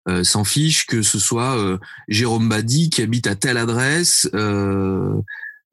euh, 0.09 0.25
s'en 0.25 0.43
fiche 0.43 0.87
que 0.87 1.03
ce 1.03 1.21
soit 1.21 1.57
euh, 1.57 1.79
Jérôme 2.09 2.49
Badi 2.49 2.91
qui 2.91 3.01
habite 3.03 3.29
à 3.29 3.37
telle 3.37 3.57
adresse, 3.57 4.29
euh, 4.35 5.15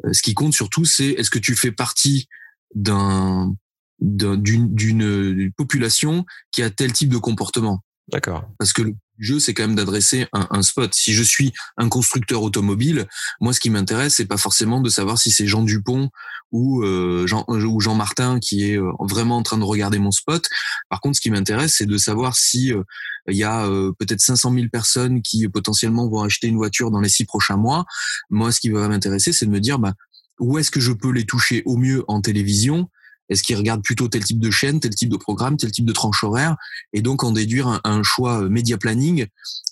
euh, 0.06 0.14
ce 0.14 0.22
qui 0.22 0.36
compte 0.36 0.54
surtout, 0.54 0.86
c'est 0.86 1.08
est-ce 1.08 1.32
que 1.32 1.40
tu 1.40 1.56
fais 1.56 1.72
partie 1.72 2.28
d'un 2.76 3.56
d'une 4.00 5.52
population 5.58 6.26
qui 6.52 6.62
a 6.62 6.70
tel 6.70 6.92
type 6.92 7.10
de 7.10 7.18
comportement? 7.18 7.82
D'accord. 8.12 8.48
Parce 8.60 8.74
que 8.74 8.84
le 8.84 8.94
jeu, 9.20 9.40
c'est 9.40 9.54
quand 9.54 9.64
même 9.64 9.76
d'adresser 9.76 10.28
un, 10.34 10.48
un, 10.52 10.62
spot. 10.62 10.94
Si 10.94 11.14
je 11.14 11.24
suis 11.24 11.54
un 11.78 11.90
constructeur 11.90 12.44
automobile, 12.44 13.08
moi, 13.40 13.54
ce 13.54 13.60
qui 13.60 13.70
m'intéresse, 13.70 14.16
c'est 14.16 14.26
pas 14.26 14.38
forcément 14.38 14.82
de 14.82 14.90
savoir 14.90 15.18
si 15.18 15.32
c'est 15.32 15.48
Jean 15.48 15.64
Dupont 15.64 16.10
ou 16.52 16.84
euh, 16.84 17.28
Jean 17.28 17.44
ou 17.48 17.80
Jean 17.82 17.96
Martin 17.96 18.40
qui 18.40 18.72
est 18.72 18.78
euh, 18.78 18.92
vraiment 19.00 19.38
en 19.38 19.44
train 19.44 19.58
de 19.58 19.64
regarder 19.64 20.00
mon 20.00 20.12
spot. 20.12 20.48
Par 20.90 21.02
contre, 21.02 21.18
ce 21.18 21.22
qui 21.22 21.32
m'intéresse, 21.32 21.76
c'est 21.78 21.86
de 21.86 21.98
savoir 21.98 22.36
si 22.36 22.72
euh, 22.74 22.84
il 23.28 23.36
y 23.36 23.44
a 23.44 23.68
peut-être 23.98 24.22
500 24.22 24.54
000 24.54 24.68
personnes 24.72 25.24
qui 25.24 25.48
potentiellement 25.50 26.08
vont 26.08 26.22
acheter 26.22 26.48
une 26.48 26.58
voiture 26.58 26.92
dans 26.92 27.02
les 27.02 27.10
six 27.10 27.26
prochains 27.26 27.58
mois. 27.58 27.86
Moi, 28.30 28.52
ce 28.52 28.60
qui 28.60 28.70
va 28.70 28.88
m'intéresser, 28.88 29.34
c'est 29.34 29.48
de 29.48 29.52
me 29.52 29.60
dire, 29.60 29.80
bah, 29.80 29.94
où 30.40 30.60
est-ce 30.60 30.70
que 30.70 30.80
je 30.80 30.92
peux 30.92 31.10
les 31.10 31.26
toucher 31.26 31.64
au 31.66 31.76
mieux 31.76 32.04
en 32.08 32.22
télévision 32.22 32.88
est-ce 33.30 33.44
qu'ils 33.44 33.56
regardent 33.56 33.84
plutôt 33.84 34.08
tel 34.08 34.24
type 34.24 34.40
de 34.40 34.52
chaîne, 34.52 34.80
tel 34.80 34.94
type 34.94 35.10
de 35.10 35.18
programme, 35.18 35.58
tel 35.58 35.72
type 35.72 35.86
de 35.86 35.94
tranche 35.94 36.24
horaire 36.24 36.56
Et 36.94 37.02
donc 37.02 37.24
en 37.24 37.32
déduire 37.32 37.82
un, 37.84 38.04
choix 38.04 38.44
euh, 38.44 38.50
média 38.50 38.78
planning 38.78 39.26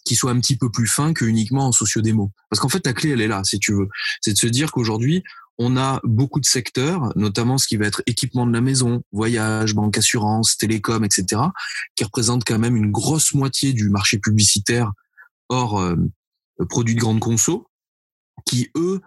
qui 0.06 0.16
soit 0.16 0.32
un 0.32 0.40
petit 0.40 0.58
peu 0.58 0.70
plus 0.70 0.88
fin 0.88 1.14
que 1.14 1.26
uniquement 1.26 1.68
en 1.68 1.72
socio-démo? 1.72 2.32
Parce 2.50 2.60
qu'en 2.60 2.70
fait, 2.70 2.86
la 2.86 2.94
clé, 2.94 3.12
elle 3.12 3.22
est 3.22 3.28
là, 3.28 3.42
si 3.44 3.60
tu 3.60 3.74
veux. 3.74 3.88
C'est 4.22 4.34
de 4.34 4.38
se 4.38 4.48
dire 4.48 4.72
qu'aujourd'hui, 4.72 5.24
on 5.60 5.78
a 5.78 6.00
beaucoup 6.04 6.40
de 6.40 6.46
secteurs, 6.46 7.14
notamment 7.16 7.58
ce 7.58 7.68
qui 7.68 7.78
va 7.78 7.86
être 7.86 8.02
équipement 8.08 8.48
de 8.48 8.54
la 8.54 8.62
maison, 8.62 9.04
voyage, 9.12 9.76
banque, 9.76 9.98
assurance, 9.98 10.58
télécom, 10.58 11.04
etc., 11.06 11.42
qui 11.96 12.04
représentent 12.04 12.44
quand 12.46 12.58
même 12.58 12.76
une 12.76 12.92
grosse 12.92 13.34
moitié 13.34 13.74
du 13.74 13.90
marché 13.90 14.18
publicitaire 14.18 14.92
hors 15.50 15.80
euh, 15.80 15.96
produits 16.70 16.96
de 16.96 17.00
grande 17.00 17.20
conso 17.20 17.68
qui 18.46 18.70
eux 18.76 19.00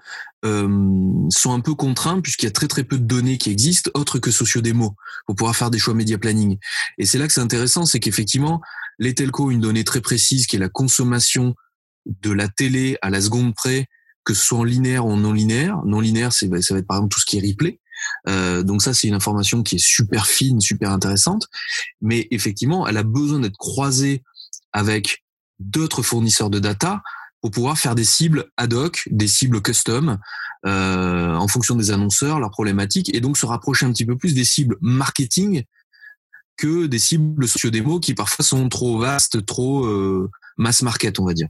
euh, 0.44 1.28
sont 1.30 1.52
un 1.52 1.60
peu 1.60 1.74
contraints 1.74 2.20
puisqu'il 2.20 2.46
y 2.46 2.48
a 2.48 2.52
très 2.52 2.68
très 2.68 2.84
peu 2.84 2.98
de 2.98 3.04
données 3.04 3.38
qui 3.38 3.50
existent 3.50 3.90
autres 3.94 4.18
que 4.18 4.30
sociodémo 4.30 4.94
pour 5.26 5.36
pouvoir 5.36 5.56
faire 5.56 5.70
des 5.70 5.78
choix 5.78 5.94
média 5.94 6.18
planning. 6.18 6.58
Et 6.98 7.06
c'est 7.06 7.18
là 7.18 7.26
que 7.26 7.32
c'est 7.32 7.40
intéressant, 7.40 7.86
c'est 7.86 8.00
qu'effectivement 8.00 8.60
les 8.98 9.14
telcos 9.14 9.46
ont 9.46 9.50
une 9.50 9.60
donnée 9.60 9.84
très 9.84 10.00
précise 10.00 10.46
qui 10.46 10.56
est 10.56 10.60
la 10.60 10.68
consommation 10.68 11.54
de 12.06 12.30
la 12.30 12.48
télé 12.48 12.96
à 13.02 13.10
la 13.10 13.20
seconde 13.20 13.54
près, 13.54 13.86
que 14.24 14.34
ce 14.34 14.44
soit 14.44 14.58
en 14.58 14.64
linéaire 14.64 15.06
ou 15.06 15.16
non 15.16 15.32
linéaire. 15.32 15.82
Non 15.84 16.00
linéaire, 16.00 16.32
c'est 16.32 16.48
ça 16.62 16.74
va 16.74 16.80
être 16.80 16.86
par 16.86 16.98
exemple 16.98 17.12
tout 17.12 17.20
ce 17.20 17.26
qui 17.26 17.38
est 17.38 17.46
replay. 17.46 17.80
Euh, 18.28 18.62
donc 18.62 18.82
ça, 18.82 18.94
c'est 18.94 19.08
une 19.08 19.14
information 19.14 19.62
qui 19.62 19.76
est 19.76 19.84
super 19.84 20.26
fine, 20.26 20.60
super 20.60 20.90
intéressante. 20.90 21.48
Mais 22.00 22.28
effectivement, 22.30 22.86
elle 22.86 22.96
a 22.96 23.02
besoin 23.02 23.40
d'être 23.40 23.56
croisée 23.56 24.22
avec 24.72 25.24
d'autres 25.58 26.02
fournisseurs 26.02 26.50
de 26.50 26.58
data 26.58 27.02
pour 27.46 27.52
pouvoir 27.52 27.78
faire 27.78 27.94
des 27.94 28.04
cibles 28.04 28.46
ad 28.56 28.74
hoc, 28.74 29.04
des 29.08 29.28
cibles 29.28 29.62
custom, 29.62 30.18
euh, 30.66 31.32
en 31.32 31.46
fonction 31.46 31.76
des 31.76 31.92
annonceurs, 31.92 32.40
leurs 32.40 32.50
problématiques, 32.50 33.14
et 33.14 33.20
donc 33.20 33.38
se 33.38 33.46
rapprocher 33.46 33.86
un 33.86 33.92
petit 33.92 34.04
peu 34.04 34.16
plus 34.16 34.34
des 34.34 34.44
cibles 34.44 34.76
marketing 34.80 35.62
que 36.56 36.86
des 36.86 36.98
cibles 36.98 37.46
socio-démo 37.46 38.00
qui 38.00 38.14
parfois 38.14 38.44
sont 38.44 38.68
trop 38.68 38.98
vastes, 38.98 39.46
trop 39.46 39.84
euh, 39.84 40.28
mass 40.56 40.82
market, 40.82 41.20
on 41.20 41.24
va 41.24 41.34
dire. 41.34 41.46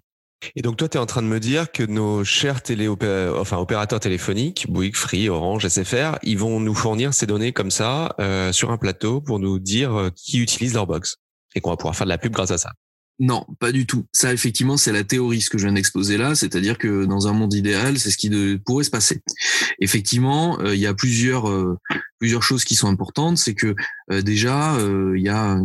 Et 0.54 0.60
donc 0.60 0.76
toi, 0.76 0.86
tu 0.86 0.98
es 0.98 1.00
en 1.00 1.06
train 1.06 1.22
de 1.22 1.28
me 1.28 1.40
dire 1.40 1.72
que 1.72 1.82
nos 1.82 2.24
chers 2.24 2.60
télé 2.60 2.88
enfin, 2.88 3.56
opérateurs 3.56 4.00
téléphoniques, 4.00 4.70
Bouygues, 4.70 4.96
Free, 4.96 5.30
Orange, 5.30 5.66
SFR, 5.66 6.18
ils 6.22 6.36
vont 6.36 6.60
nous 6.60 6.74
fournir 6.74 7.14
ces 7.14 7.26
données 7.26 7.54
comme 7.54 7.70
ça 7.70 8.14
euh, 8.20 8.52
sur 8.52 8.70
un 8.70 8.76
plateau 8.76 9.22
pour 9.22 9.38
nous 9.38 9.58
dire 9.58 9.98
euh, 9.98 10.10
qui 10.14 10.40
utilise 10.40 10.74
leur 10.74 10.86
box 10.86 11.16
et 11.54 11.62
qu'on 11.62 11.70
va 11.70 11.78
pouvoir 11.78 11.96
faire 11.96 12.04
de 12.04 12.10
la 12.10 12.18
pub 12.18 12.32
grâce 12.32 12.50
à 12.50 12.58
ça. 12.58 12.72
Non, 13.18 13.46
pas 13.58 13.72
du 13.72 13.86
tout. 13.86 14.06
Ça, 14.12 14.32
effectivement, 14.34 14.76
c'est 14.76 14.92
la 14.92 15.02
théorie, 15.02 15.40
ce 15.40 15.48
que 15.48 15.56
je 15.56 15.64
viens 15.64 15.72
d'exposer 15.72 16.18
là, 16.18 16.34
c'est-à-dire 16.34 16.76
que 16.76 17.06
dans 17.06 17.28
un 17.28 17.32
monde 17.32 17.54
idéal, 17.54 17.98
c'est 17.98 18.10
ce 18.10 18.18
qui 18.18 18.30
pourrait 18.58 18.84
se 18.84 18.90
passer. 18.90 19.22
Effectivement, 19.80 20.60
euh, 20.60 20.74
il 20.74 20.80
y 20.80 20.86
a 20.86 20.92
plusieurs 20.92 21.48
euh, 21.48 21.78
plusieurs 22.18 22.42
choses 22.42 22.64
qui 22.64 22.74
sont 22.74 22.88
importantes. 22.88 23.38
C'est 23.38 23.54
que 23.54 23.74
euh, 24.12 24.20
déjà, 24.20 24.76
il 24.78 25.22
y 25.22 25.30
a, 25.30 25.58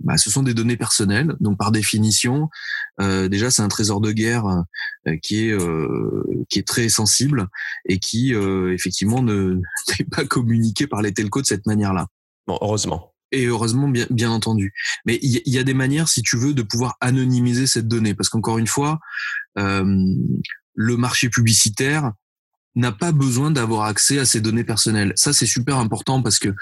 bah, 0.00 0.18
ce 0.18 0.28
sont 0.30 0.42
des 0.42 0.52
données 0.52 0.76
personnelles, 0.76 1.34
donc 1.40 1.56
par 1.56 1.72
définition, 1.72 2.50
déjà, 3.00 3.50
c'est 3.50 3.62
un 3.62 3.68
trésor 3.68 4.00
de 4.00 4.12
guerre 4.12 4.64
qui 5.22 5.48
est 5.48 5.56
qui 6.48 6.58
est 6.58 6.66
très 6.66 6.88
sensible 6.88 7.48
et 7.88 7.98
qui 7.98 8.32
effectivement 8.32 9.22
ne 9.22 9.60
n'est 9.98 10.06
pas 10.06 10.26
communiqué 10.26 10.86
par 10.86 11.00
les 11.00 11.12
telcos 11.14 11.40
de 11.40 11.46
cette 11.46 11.66
manière-là. 11.66 12.08
Bon, 12.46 12.58
heureusement 12.60 13.14
et 13.32 13.46
heureusement 13.46 13.88
bien, 13.88 14.06
bien 14.10 14.30
entendu. 14.30 14.72
Mais 15.04 15.18
il 15.22 15.42
y, 15.44 15.58
a 15.58 15.64
des 15.64 15.74
manières, 15.74 16.08
si 16.08 16.22
tu 16.22 16.36
veux, 16.36 16.54
de 16.54 16.62
pouvoir 16.62 16.96
anonymiser 17.00 17.66
cette 17.66 17.88
donnée, 17.88 18.14
parce 18.14 18.28
qu'encore 18.28 18.58
une 18.58 18.66
fois, 18.66 18.98
euh, 19.58 20.14
le 20.74 20.96
marché 20.96 21.28
publicitaire 21.28 22.12
n'a 22.74 22.92
pas 22.92 23.12
besoin 23.12 23.50
d'avoir 23.50 23.84
accès 23.84 24.18
à 24.18 24.24
ces 24.24 24.40
données 24.40 24.64
personnelles. 24.64 25.12
Ça, 25.16 25.32
c'est 25.32 25.46
super 25.46 25.78
important 25.78 26.22
parce 26.22 26.38
que, 26.38 26.54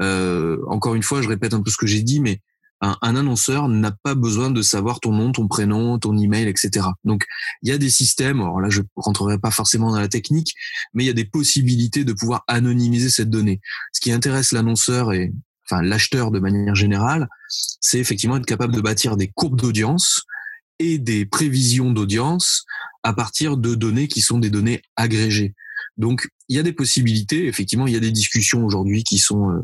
euh, 0.00 0.58
encore 0.68 0.94
une 0.94 1.02
fois, 1.02 1.20
je 1.22 1.28
répète 1.28 1.54
un 1.54 1.62
peu 1.62 1.70
ce 1.70 1.76
que 1.76 1.86
j'ai 1.86 2.02
dit, 2.02 2.20
mais 2.20 2.40
un, 2.80 2.96
un 3.02 3.16
annonceur 3.16 3.68
n'a 3.68 3.90
pas 3.90 4.14
besoin 4.14 4.50
de 4.50 4.62
savoir 4.62 5.00
ton 5.00 5.12
nom, 5.12 5.32
ton 5.32 5.48
prénom, 5.48 5.98
ton 5.98 6.16
email, 6.16 6.48
etc. 6.48 6.86
Donc, 7.04 7.24
il 7.62 7.68
y 7.68 7.72
a 7.72 7.78
des 7.78 7.90
systèmes. 7.90 8.40
Alors 8.40 8.60
là, 8.60 8.70
je 8.70 8.82
rentrerai 8.96 9.38
pas 9.38 9.50
forcément 9.50 9.90
dans 9.90 10.00
la 10.00 10.08
technique, 10.08 10.54
mais 10.94 11.04
il 11.04 11.06
y 11.06 11.10
a 11.10 11.14
des 11.14 11.24
possibilités 11.24 12.04
de 12.04 12.12
pouvoir 12.12 12.44
anonymiser 12.46 13.10
cette 13.10 13.30
donnée. 13.30 13.60
Ce 13.92 14.00
qui 14.00 14.12
intéresse 14.12 14.52
l'annonceur 14.52 15.12
et 15.12 15.32
enfin 15.70 15.82
l'acheteur 15.82 16.30
de 16.30 16.38
manière 16.38 16.74
générale, 16.74 17.28
c'est 17.48 17.98
effectivement 17.98 18.36
être 18.36 18.46
capable 18.46 18.74
de 18.74 18.80
bâtir 18.80 19.16
des 19.16 19.28
courbes 19.28 19.60
d'audience 19.60 20.24
et 20.78 20.98
des 20.98 21.26
prévisions 21.26 21.90
d'audience 21.90 22.64
à 23.02 23.12
partir 23.12 23.56
de 23.56 23.74
données 23.74 24.08
qui 24.08 24.20
sont 24.20 24.38
des 24.38 24.50
données 24.50 24.82
agrégées. 24.96 25.54
Donc 25.96 26.28
il 26.48 26.56
y 26.56 26.58
a 26.58 26.62
des 26.62 26.72
possibilités, 26.72 27.46
effectivement, 27.46 27.86
il 27.86 27.92
y 27.92 27.96
a 27.96 28.00
des 28.00 28.12
discussions 28.12 28.64
aujourd'hui 28.64 29.04
qui 29.04 29.18
sont 29.18 29.50
euh, 29.50 29.60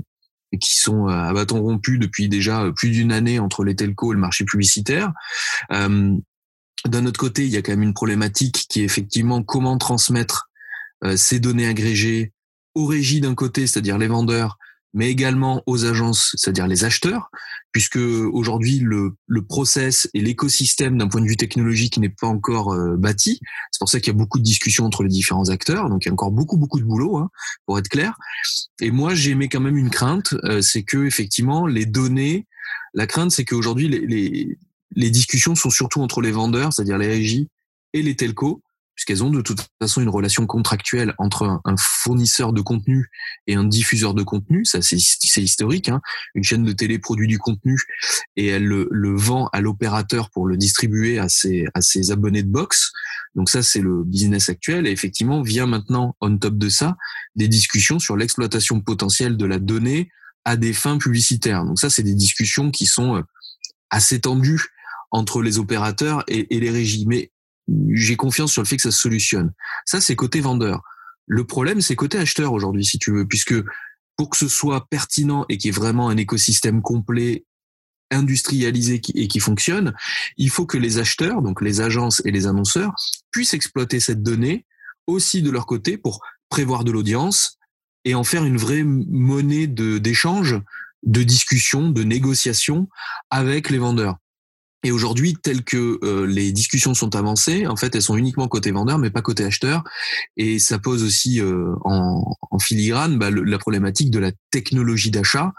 qui 0.60 0.76
sont 0.76 1.08
euh, 1.08 1.12
à 1.12 1.32
bâton 1.32 1.60
rompu 1.60 1.98
depuis 1.98 2.28
déjà 2.28 2.70
plus 2.76 2.90
d'une 2.90 3.12
année 3.12 3.38
entre 3.38 3.64
les 3.64 3.74
telcos 3.74 4.12
et 4.12 4.14
le 4.14 4.20
marché 4.20 4.44
publicitaire. 4.44 5.12
Euh, 5.72 6.14
d'un 6.86 7.06
autre 7.06 7.18
côté, 7.18 7.44
il 7.44 7.50
y 7.50 7.56
a 7.56 7.62
quand 7.62 7.72
même 7.72 7.82
une 7.82 7.94
problématique 7.94 8.66
qui 8.68 8.82
est 8.82 8.84
effectivement 8.84 9.42
comment 9.42 9.78
transmettre 9.78 10.50
ces 11.16 11.38
données 11.38 11.66
agrégées 11.66 12.32
aux 12.74 12.86
régies 12.86 13.20
d'un 13.20 13.34
côté, 13.34 13.66
c'est-à-dire 13.66 13.98
les 13.98 14.06
vendeurs, 14.06 14.58
mais 14.94 15.10
également 15.10 15.62
aux 15.66 15.84
agences, 15.84 16.32
c'est-à-dire 16.36 16.66
les 16.68 16.84
acheteurs, 16.84 17.30
puisque 17.72 17.96
aujourd'hui 17.96 18.78
le, 18.78 19.14
le 19.26 19.44
process 19.44 20.08
et 20.14 20.20
l'écosystème 20.20 20.96
d'un 20.96 21.08
point 21.08 21.20
de 21.20 21.26
vue 21.26 21.36
technologique 21.36 21.98
n'est 21.98 22.08
pas 22.08 22.28
encore 22.28 22.72
euh, 22.72 22.96
bâti. 22.96 23.40
C'est 23.72 23.80
pour 23.80 23.88
ça 23.88 23.98
qu'il 23.98 24.12
y 24.12 24.16
a 24.16 24.18
beaucoup 24.18 24.38
de 24.38 24.44
discussions 24.44 24.86
entre 24.86 25.02
les 25.02 25.08
différents 25.08 25.50
acteurs, 25.50 25.90
donc 25.90 26.04
il 26.04 26.08
y 26.08 26.10
a 26.10 26.12
encore 26.12 26.30
beaucoup 26.30 26.56
beaucoup 26.56 26.78
de 26.78 26.84
boulot, 26.84 27.18
hein, 27.18 27.28
pour 27.66 27.78
être 27.78 27.88
clair. 27.88 28.16
Et 28.80 28.90
moi 28.92 29.14
j'émets 29.14 29.48
quand 29.48 29.60
même 29.60 29.76
une 29.76 29.90
crainte, 29.90 30.34
euh, 30.44 30.62
c'est 30.62 30.84
que 30.84 31.04
effectivement 31.04 31.66
les 31.66 31.86
données, 31.86 32.46
la 32.94 33.06
crainte 33.06 33.32
c'est 33.32 33.44
qu'aujourd'hui 33.44 33.88
les, 33.88 34.06
les, 34.06 34.58
les 34.94 35.10
discussions 35.10 35.56
sont 35.56 35.70
surtout 35.70 36.00
entre 36.00 36.20
les 36.20 36.30
vendeurs, 36.30 36.72
c'est-à-dire 36.72 36.98
les 36.98 37.08
régies 37.08 37.48
et 37.92 38.02
les 38.02 38.14
telcos, 38.14 38.62
puisqu'elles 38.94 39.24
ont 39.24 39.30
de 39.30 39.40
toute 39.40 39.60
façon 39.80 40.00
une 40.00 40.08
relation 40.08 40.46
contractuelle 40.46 41.14
entre 41.18 41.60
un, 41.64 41.74
fournisseur 41.78 42.52
de 42.52 42.60
contenu 42.60 43.10
et 43.46 43.54
un 43.54 43.64
diffuseur 43.64 44.14
de 44.14 44.22
contenu. 44.22 44.64
Ça, 44.64 44.80
c'est 44.82 45.42
historique. 45.42 45.88
Hein. 45.88 46.00
Une 46.34 46.44
chaîne 46.44 46.64
de 46.64 46.72
télé 46.72 46.98
produit 46.98 47.28
du 47.28 47.38
contenu 47.38 47.76
et 48.36 48.46
elle 48.46 48.64
le, 48.64 49.16
vend 49.16 49.48
à 49.52 49.60
l'opérateur 49.60 50.30
pour 50.30 50.46
le 50.46 50.56
distribuer 50.56 51.18
à 51.18 51.28
ses, 51.28 51.66
à 51.74 51.80
ses 51.80 52.10
abonnés 52.10 52.42
de 52.42 52.50
box. 52.50 52.92
Donc 53.34 53.50
ça, 53.50 53.62
c'est 53.62 53.80
le 53.80 54.04
business 54.04 54.48
actuel. 54.48 54.86
Et 54.86 54.90
effectivement, 54.90 55.42
vient 55.42 55.66
maintenant, 55.66 56.16
on 56.20 56.36
top 56.38 56.56
de 56.56 56.68
ça, 56.68 56.96
des 57.36 57.48
discussions 57.48 57.98
sur 57.98 58.16
l'exploitation 58.16 58.80
potentielle 58.80 59.36
de 59.36 59.46
la 59.46 59.58
donnée 59.58 60.08
à 60.44 60.56
des 60.56 60.72
fins 60.72 60.98
publicitaires. 60.98 61.64
Donc 61.64 61.78
ça, 61.80 61.90
c'est 61.90 62.02
des 62.02 62.14
discussions 62.14 62.70
qui 62.70 62.86
sont 62.86 63.16
euh, 63.16 63.22
assez 63.90 64.20
tendues 64.20 64.66
entre 65.10 65.42
les 65.42 65.58
opérateurs 65.58 66.24
et, 66.28 66.46
les 66.50 66.70
régies. 66.70 67.06
Mais 67.06 67.30
j'ai 67.92 68.16
confiance 68.16 68.52
sur 68.52 68.62
le 68.62 68.66
fait 68.66 68.76
que 68.76 68.82
ça 68.82 68.90
se 68.90 68.98
solutionne. 68.98 69.52
Ça, 69.86 70.00
c'est 70.00 70.16
côté 70.16 70.40
vendeur. 70.40 70.82
Le 71.26 71.44
problème, 71.44 71.80
c'est 71.80 71.96
côté 71.96 72.18
acheteur 72.18 72.52
aujourd'hui, 72.52 72.84
si 72.84 72.98
tu 72.98 73.12
veux, 73.12 73.26
puisque 73.26 73.54
pour 74.16 74.30
que 74.30 74.36
ce 74.36 74.48
soit 74.48 74.86
pertinent 74.88 75.46
et 75.48 75.58
qu'il 75.58 75.68
y 75.68 75.70
ait 75.70 75.76
vraiment 75.76 76.08
un 76.08 76.16
écosystème 76.16 76.82
complet 76.82 77.44
industrialisé 78.10 79.00
et 79.14 79.28
qui 79.28 79.40
fonctionne, 79.40 79.94
il 80.36 80.50
faut 80.50 80.66
que 80.66 80.78
les 80.78 80.98
acheteurs, 80.98 81.42
donc 81.42 81.60
les 81.62 81.80
agences 81.80 82.22
et 82.24 82.30
les 82.30 82.46
annonceurs, 82.46 82.92
puissent 83.30 83.54
exploiter 83.54 83.98
cette 83.98 84.22
donnée 84.22 84.66
aussi 85.06 85.42
de 85.42 85.50
leur 85.50 85.66
côté 85.66 85.96
pour 85.96 86.20
prévoir 86.48 86.84
de 86.84 86.92
l'audience 86.92 87.58
et 88.04 88.14
en 88.14 88.24
faire 88.24 88.44
une 88.44 88.58
vraie 88.58 88.84
monnaie 88.84 89.66
de 89.66 89.98
d'échange, 89.98 90.60
de 91.02 91.22
discussion, 91.22 91.90
de 91.90 92.02
négociation 92.02 92.88
avec 93.30 93.70
les 93.70 93.78
vendeurs. 93.78 94.16
Et 94.84 94.92
aujourd'hui, 94.92 95.34
telles 95.34 95.64
que 95.64 95.98
euh, 96.04 96.26
les 96.26 96.52
discussions 96.52 96.92
sont 96.92 97.16
avancées, 97.16 97.66
en 97.66 97.74
fait, 97.74 97.94
elles 97.94 98.02
sont 98.02 98.18
uniquement 98.18 98.48
côté 98.48 98.70
vendeur, 98.70 98.98
mais 98.98 99.10
pas 99.10 99.22
côté 99.22 99.42
acheteur. 99.42 99.82
Et 100.36 100.58
ça 100.58 100.78
pose 100.78 101.02
aussi 101.02 101.40
euh, 101.40 101.74
en, 101.84 102.36
en, 102.50 102.58
filigrane 102.58 103.18
bah, 103.18 103.30
la 103.30 103.58
problématique 103.58 104.10
de 104.10 104.18
la 104.18 104.30
technologie 104.50 105.10
d'achat, 105.10 105.52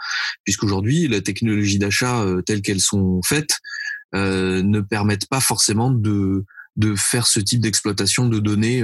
puisqu'aujourd'hui, 0.44 1.08
la 1.08 1.22
technologie 1.22 1.80
d'achat 1.80 2.22
euh, 2.22 2.44
telle 2.44 2.62
qu'elles 2.62 2.80
sont 2.80 3.20
faites 3.26 3.58
ne 4.14 4.80
permettent 4.80 5.28
pas 5.28 5.42
forcément 5.42 5.92
de, 5.92 6.46
de 6.78 6.96
faire 6.96 7.28
ce 7.28 7.42
type 7.42 7.60
d'exploitation 7.60 8.30
de 8.30 8.40
données 8.40 8.82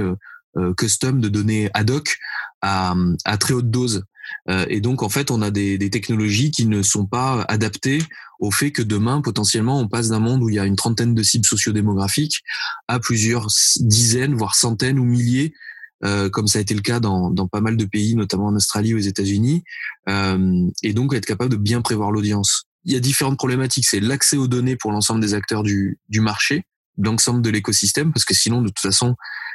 custom, 0.76 1.22
de 1.22 1.30
données 1.30 1.70
ad 1.72 1.90
hoc 1.90 2.18
à, 2.62 2.94
à 3.24 3.36
très 3.36 3.54
haute 3.54 3.70
dose. 3.70 4.04
Euh, 4.48 4.64
et 4.68 4.80
donc, 4.80 5.02
en 5.02 5.08
fait, 5.08 5.30
on 5.30 5.42
a 5.42 5.50
des, 5.50 5.76
des, 5.78 5.90
technologies 5.90 6.50
qui 6.50 6.66
ne 6.66 6.82
sont 6.82 7.06
pas 7.06 7.42
adaptées 7.48 8.02
au 8.40 8.50
fait 8.50 8.72
que 8.72 8.82
demain, 8.82 9.20
potentiellement, 9.20 9.78
on 9.78 9.88
passe 9.88 10.08
d'un 10.08 10.20
monde 10.20 10.42
où 10.42 10.48
il 10.48 10.54
y 10.54 10.58
a 10.58 10.64
une 10.64 10.76
trentaine 10.76 11.14
de 11.14 11.22
cibles 11.22 11.44
sociodémographiques 11.44 12.42
à 12.88 12.98
plusieurs 12.98 13.48
dizaines, 13.80 14.34
voire 14.34 14.54
centaines 14.54 14.98
ou 14.98 15.04
milliers 15.04 15.52
euh, 16.04 16.28
comme 16.28 16.48
ça 16.48 16.58
a 16.58 16.62
été 16.62 16.74
le 16.74 16.80
cas 16.80 16.98
dans, 16.98 17.30
dans, 17.30 17.46
pas 17.46 17.60
mal 17.60 17.76
de 17.76 17.84
pays, 17.84 18.16
notamment 18.16 18.46
en 18.46 18.56
Australie 18.56 18.94
ou 18.94 18.96
aux 18.96 19.00
États-Unis, 19.00 19.62
euh, 20.08 20.66
et 20.82 20.94
donc 20.94 21.14
être 21.14 21.26
capable 21.26 21.50
de 21.50 21.56
bien 21.56 21.80
prévoir 21.80 22.10
l'audience. 22.10 22.64
Il 22.84 22.92
y 22.92 22.96
a 22.96 23.00
différentes 23.00 23.38
problématiques, 23.38 23.86
c'est 23.86 24.00
l'accès 24.00 24.36
aux 24.36 24.48
données 24.48 24.76
pour 24.76 24.90
l'ensemble 24.90 25.20
des 25.20 25.34
acteurs 25.34 25.62
du, 25.62 26.00
du 26.08 26.20
marché, 26.20 26.64
l'ensemble 26.98 27.40
de 27.40 27.50
l'écosystème, 27.50 28.12
parce 28.12 28.24
que 28.24 28.34
sinon, 28.34 28.62
de 28.62 28.68
toute 28.68 28.80
façon, 28.80 29.14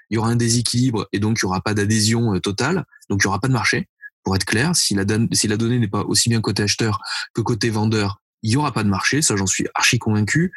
il 0.09 0.15
y 0.15 0.17
aura 0.17 0.29
un 0.29 0.35
déséquilibre 0.35 1.07
et 1.11 1.19
donc 1.19 1.39
il 1.39 1.43
y 1.43 1.45
aura 1.45 1.61
pas 1.61 1.73
d'adhésion 1.73 2.35
euh, 2.35 2.39
totale, 2.39 2.85
donc 3.09 3.21
il 3.21 3.25
y 3.25 3.27
aura 3.27 3.39
pas 3.39 3.47
de 3.47 3.53
marché 3.53 3.87
pour 4.23 4.35
être 4.35 4.45
clair, 4.45 4.75
si 4.75 4.93
la, 4.93 5.05
donnée 5.05 5.79
n'est 5.79 5.87
pas 5.87 6.01
aussi 6.01 6.27
bien 6.27 6.41
côté 6.41 6.61
acheteur 6.61 6.99
que 7.33 7.39
côté 7.39 7.69
vendeur, 7.69 8.21
il 8.43 8.51
y 8.51 8.57
aura 8.57 8.73
pas 8.73 8.83
de 8.83 8.89
marché, 8.89 9.21
ça 9.21 9.37
j'en 9.37 9.47
suis 9.47 9.65
archi 9.73 9.99
convaincu. 9.99 10.51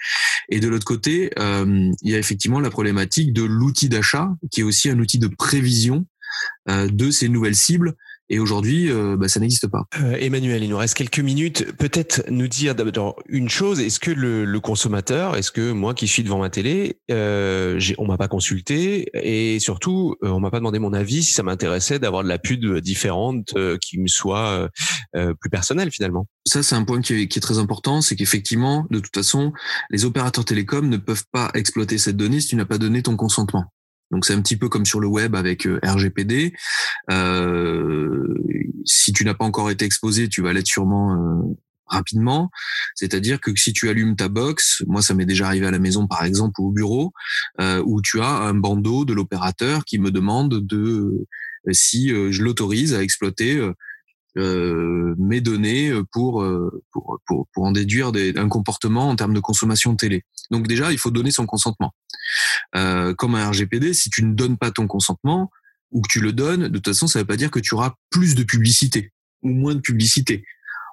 Et 0.48 0.58
de 0.58 0.66
l'autre 0.66 0.84
côté, 0.84 1.30
euh, 1.38 1.88
il 2.02 2.10
y 2.10 2.16
a 2.16 2.18
effectivement 2.18 2.58
la 2.58 2.70
problématique 2.70 3.32
de 3.32 3.44
l'outil 3.44 3.88
d'achat, 3.88 4.30
qui 4.50 4.62
est 4.62 4.64
aussi 4.64 4.90
un 4.90 4.98
outil 4.98 5.20
de 5.20 5.28
prévision 5.28 6.04
euh, 6.68 6.88
de 6.88 7.12
ces 7.12 7.28
nouvelles 7.28 7.54
cibles 7.54 7.94
et 8.30 8.38
aujourd'hui, 8.38 8.90
euh, 8.90 9.16
bah, 9.16 9.28
ça 9.28 9.40
n'existe 9.40 9.66
pas. 9.66 9.84
Euh, 10.00 10.16
Emmanuel, 10.20 10.62
il 10.62 10.70
nous 10.70 10.76
reste 10.76 10.94
quelques 10.94 11.18
minutes. 11.18 11.72
Peut-être 11.76 12.22
nous 12.30 12.46
dire 12.46 12.76
d'abord 12.76 13.20
une 13.28 13.48
chose. 13.48 13.80
Est-ce 13.80 13.98
que 13.98 14.12
le, 14.12 14.44
le 14.44 14.60
consommateur, 14.60 15.36
est-ce 15.36 15.50
que 15.50 15.72
moi 15.72 15.94
qui 15.94 16.06
suis 16.06 16.22
devant 16.22 16.38
ma 16.38 16.48
télé, 16.48 17.00
euh, 17.10 17.80
on 17.98 18.06
m'a 18.06 18.16
pas 18.16 18.28
consulté 18.28 19.10
et 19.14 19.58
surtout, 19.58 20.14
euh, 20.22 20.28
on 20.28 20.38
m'a 20.38 20.50
pas 20.50 20.58
demandé 20.58 20.78
mon 20.78 20.92
avis 20.92 21.24
si 21.24 21.32
ça 21.32 21.42
m'intéressait 21.42 21.98
d'avoir 21.98 22.22
de 22.22 22.28
la 22.28 22.38
pub 22.38 22.64
différente 22.78 23.52
euh, 23.56 23.76
qui 23.80 23.98
me 23.98 24.06
soit 24.06 24.68
plus 25.12 25.50
personnelle 25.50 25.90
finalement. 25.90 26.28
Ça, 26.46 26.62
c'est 26.62 26.76
un 26.76 26.84
point 26.84 27.00
qui 27.00 27.14
est, 27.14 27.28
qui 27.28 27.38
est 27.38 27.42
très 27.42 27.58
important, 27.58 28.00
c'est 28.00 28.14
qu'effectivement, 28.14 28.86
de 28.90 29.00
toute 29.00 29.14
façon, 29.14 29.52
les 29.90 30.04
opérateurs 30.04 30.44
télécoms 30.44 30.88
ne 30.88 30.96
peuvent 30.96 31.24
pas 31.32 31.50
exploiter 31.54 31.98
cette 31.98 32.16
donnée 32.16 32.40
si 32.40 32.48
tu 32.48 32.56
n'as 32.56 32.64
pas 32.64 32.78
donné 32.78 33.02
ton 33.02 33.16
consentement. 33.16 33.64
Donc 34.10 34.24
c'est 34.24 34.34
un 34.34 34.42
petit 34.42 34.56
peu 34.56 34.68
comme 34.68 34.84
sur 34.84 35.00
le 35.00 35.06
web 35.06 35.34
avec 35.34 35.68
RGPD. 35.82 36.54
si 38.84 39.12
tu 39.12 39.24
n'as 39.24 39.34
pas 39.34 39.44
encore 39.44 39.70
été 39.70 39.84
exposé, 39.84 40.28
tu 40.28 40.42
vas 40.42 40.52
l'être 40.52 40.66
sûrement 40.66 41.56
rapidement. 41.90 42.50
C'est-à-dire 42.94 43.40
que 43.40 43.54
si 43.54 43.72
tu 43.72 43.88
allumes 43.88 44.16
ta 44.16 44.28
box, 44.28 44.82
moi 44.86 45.02
ça 45.02 45.14
m'est 45.14 45.26
déjà 45.26 45.46
arrivé 45.46 45.66
à 45.66 45.70
la 45.70 45.78
maison 45.78 46.06
par 46.06 46.24
exemple 46.24 46.60
ou 46.60 46.68
au 46.68 46.70
bureau, 46.70 47.12
euh, 47.60 47.82
où 47.84 48.00
tu 48.00 48.20
as 48.20 48.28
un 48.28 48.54
bandeau 48.54 49.04
de 49.04 49.12
l'opérateur 49.12 49.84
qui 49.84 49.98
me 49.98 50.10
demande 50.10 50.66
de 50.66 51.26
euh, 51.68 51.72
si 51.72 52.12
euh, 52.12 52.30
je 52.32 52.42
l'autorise 52.42 52.94
à 52.94 53.02
exploiter 53.02 53.60
euh, 54.36 55.14
mes 55.18 55.40
données 55.40 55.92
pour, 56.12 56.44
pour, 56.92 57.18
pour, 57.26 57.48
pour 57.52 57.64
en 57.64 57.72
déduire 57.72 58.12
des, 58.12 58.36
un 58.36 58.48
comportement 58.48 59.08
en 59.08 59.16
termes 59.16 59.34
de 59.34 59.40
consommation 59.40 59.92
de 59.92 59.96
télé. 59.96 60.24
Donc 60.50 60.66
déjà, 60.66 60.92
il 60.92 60.98
faut 60.98 61.10
donner 61.10 61.30
son 61.30 61.46
consentement. 61.46 61.92
Euh, 62.76 63.14
comme 63.14 63.34
un 63.34 63.48
RGPD, 63.50 63.94
si 63.94 64.10
tu 64.10 64.24
ne 64.24 64.34
donnes 64.34 64.56
pas 64.56 64.70
ton 64.70 64.86
consentement 64.86 65.50
ou 65.90 66.02
que 66.02 66.08
tu 66.08 66.20
le 66.20 66.32
donnes, 66.32 66.68
de 66.68 66.78
toute 66.78 66.88
façon, 66.88 67.06
ça 67.06 67.18
ne 67.18 67.22
veut 67.22 67.26
pas 67.26 67.36
dire 67.36 67.50
que 67.50 67.58
tu 67.58 67.74
auras 67.74 67.94
plus 68.10 68.34
de 68.34 68.44
publicité 68.44 69.12
ou 69.42 69.50
moins 69.50 69.74
de 69.74 69.80
publicité. 69.80 70.44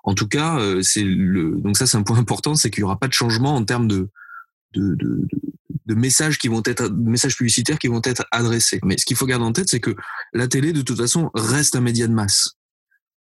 En 0.03 0.13
tout 0.13 0.27
cas, 0.27 0.59
euh, 0.59 0.81
c'est 0.81 1.03
le 1.03 1.59
donc 1.59 1.77
ça 1.77 1.85
c'est 1.85 1.97
un 1.97 2.03
point 2.03 2.17
important, 2.17 2.55
c'est 2.55 2.69
qu'il 2.69 2.81
y 2.81 2.83
aura 2.83 2.97
pas 2.97 3.07
de 3.07 3.13
changement 3.13 3.55
en 3.55 3.65
termes 3.65 3.87
de 3.87 4.09
de, 4.73 4.95
de, 4.95 5.27
de 5.85 5.95
messages 5.95 6.37
qui 6.37 6.47
vont 6.47 6.61
être 6.65 6.89
messages 6.89 7.35
publicitaires 7.35 7.77
qui 7.77 7.87
vont 7.87 8.01
être 8.03 8.25
adressés. 8.31 8.79
Mais 8.83 8.97
ce 8.97 9.05
qu'il 9.05 9.17
faut 9.17 9.25
garder 9.25 9.45
en 9.45 9.51
tête, 9.51 9.69
c'est 9.69 9.79
que 9.79 9.95
la 10.33 10.47
télé 10.47 10.71
de 10.71 10.81
toute 10.81 10.97
façon 10.97 11.29
reste 11.33 11.75
un 11.75 11.81
média 11.81 12.07
de 12.07 12.13
masse. 12.13 12.56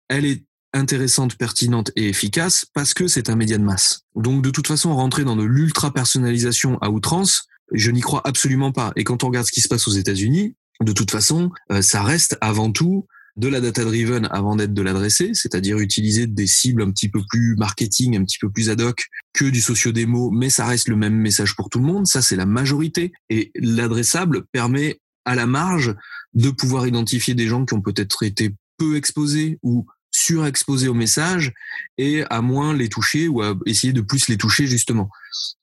Elle 0.10 0.26
est 0.26 0.44
intéressante, 0.74 1.36
pertinente 1.38 1.92
et 1.96 2.10
efficace 2.10 2.66
parce 2.74 2.94
que 2.94 3.08
c'est 3.08 3.30
un 3.30 3.36
média 3.36 3.58
de 3.58 3.64
masse. 3.64 4.02
Donc 4.16 4.44
de 4.44 4.50
toute 4.50 4.68
façon, 4.68 4.94
rentrer 4.94 5.24
dans 5.24 5.36
de 5.36 5.44
l'ultra 5.44 5.94
personnalisation 5.94 6.78
à 6.80 6.90
outrance, 6.90 7.48
je 7.72 7.92
n'y 7.92 8.02
crois 8.02 8.22
absolument 8.26 8.72
pas. 8.72 8.92
Et 8.96 9.04
quand 9.04 9.24
on 9.24 9.28
regarde 9.28 9.48
ce 9.48 9.52
qui 9.52 9.62
se 9.62 9.68
passe 9.68 9.88
aux 9.88 9.92
États-Unis, 9.92 10.56
de 10.82 10.92
toute 10.92 11.12
façon, 11.12 11.52
euh, 11.72 11.82
ça 11.82 12.04
reste 12.04 12.38
avant 12.42 12.72
tout 12.72 13.08
de 13.38 13.48
la 13.48 13.60
data 13.60 13.84
driven 13.84 14.28
avant 14.32 14.56
d'être 14.56 14.74
de 14.74 14.82
l'adressé, 14.82 15.32
c'est-à-dire 15.34 15.78
utiliser 15.80 16.26
des 16.26 16.48
cibles 16.48 16.82
un 16.82 16.92
petit 16.92 17.10
peu 17.10 17.22
plus 17.30 17.56
marketing, 17.58 18.18
un 18.18 18.24
petit 18.24 18.38
peu 18.40 18.50
plus 18.50 18.70
ad 18.70 18.82
hoc 18.82 19.08
que 19.34 19.46
du 19.46 19.60
socio-démo, 19.60 20.32
mais 20.32 20.50
ça 20.50 20.66
reste 20.66 20.88
le 20.88 20.96
même 20.96 21.16
message 21.16 21.56
pour 21.56 21.70
tout 21.70 21.80
le 21.80 21.86
monde. 21.86 22.08
Ça, 22.08 22.22
c'est 22.22 22.38
la 22.38 22.46
majorité. 22.46 23.12
Et 23.30 23.52
l'adressable 23.56 24.46
permet 24.52 25.00
à 25.26 25.36
la 25.36 25.48
marge 25.48 25.96
de 26.34 26.50
pouvoir 26.50 26.88
identifier 26.88 27.34
des 27.34 27.48
gens 27.48 27.66
qui 27.66 27.74
ont 27.74 27.82
peut-être 27.82 28.24
été 28.24 28.54
peu 28.78 28.96
exposés 28.96 29.60
ou 29.64 29.86
surexposés 30.16 30.88
au 30.88 30.94
message 30.94 31.54
et 31.98 32.24
à 32.30 32.42
moins 32.42 32.74
les 32.74 32.90
toucher 32.90 33.28
ou 33.28 33.42
à 33.42 33.56
essayer 33.66 33.94
de 33.94 34.02
plus 34.02 34.28
les 34.28 34.38
toucher 34.38 34.66
justement. 34.66 35.10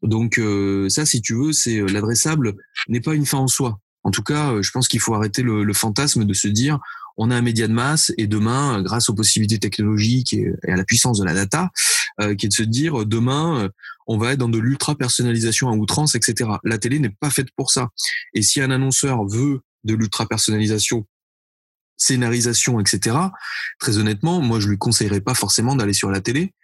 Donc 0.03 0.39
euh, 0.39 0.89
ça, 0.89 1.07
si 1.07 1.23
tu 1.23 1.35
veux, 1.35 1.53
c'est 1.53 1.79
euh, 1.79 1.87
l'adressable 1.87 2.55
n'est 2.89 3.01
pas 3.01 3.15
une 3.15 3.27
fin 3.27 3.39
en 3.39 3.49
soi. 3.49 3.79
En 4.05 4.11
tout 4.11 4.23
cas, 4.23 4.53
euh, 4.53 4.63
je 4.63 4.71
pense 4.71 4.89
qu'il 4.89 5.01
faut 5.01 5.15
arrêter 5.15 5.43
le, 5.43 5.65
le 5.65 5.73
fantasme 5.73 6.25
de 6.25 6.35
se 6.35 6.49
dire 6.49 6.79
on 7.17 7.31
a 7.31 7.37
un 7.37 7.43
média 7.43 7.69
de 7.69 7.73
masse 7.73 8.13
et 8.17 8.27
demain, 8.27 8.83
grâce 8.83 9.09
aux 9.09 9.15
possibilités 9.15 9.59
technologiques 9.59 10.33
et, 10.35 10.53
à 10.67 10.77
la 10.77 10.85
puissance 10.85 11.19
de 11.19 11.25
la 11.25 11.35
data, 11.35 11.71
euh, 12.21 12.35
qui 12.35 12.47
est 12.47 12.49
de 12.49 12.55
se 12.55 12.63
dire 12.63 13.05
demain, 13.07 13.65
euh, 13.65 13.69
on 14.07 14.19
va 14.19 14.33
être 14.33 14.39
dans 14.39 14.49
de 14.49 14.59
l'ultra 14.59 14.95
personnalisation 14.95 15.69
à 15.69 15.73
outrance, 15.73 16.15
etc. 16.15 16.51
La 16.65 16.79
télé 16.79 16.99
n'est 16.99 17.11
pas 17.21 17.31
faite 17.31 17.49
pour 17.57 17.71
ça. 17.71 17.89
Et 18.35 18.43
si 18.43 18.61
un 18.61 18.71
annonceur 18.71 19.27
veut 19.27 19.61
de 19.85 19.95
l'ultra 19.95 20.27
personnalisation 20.27 21.07
scénarisation, 21.97 22.81
etc. 22.81 23.17
Très 23.79 23.99
honnêtement, 23.99 24.41
moi, 24.41 24.61
je 24.61 24.69
lui 24.69 24.79
conseillerais 24.79 25.21
pas 25.21 25.35
forcément 25.35 25.77
d'aller 25.77 25.93
sur 25.93 26.11
la 26.11 26.21
télé, 26.21 26.55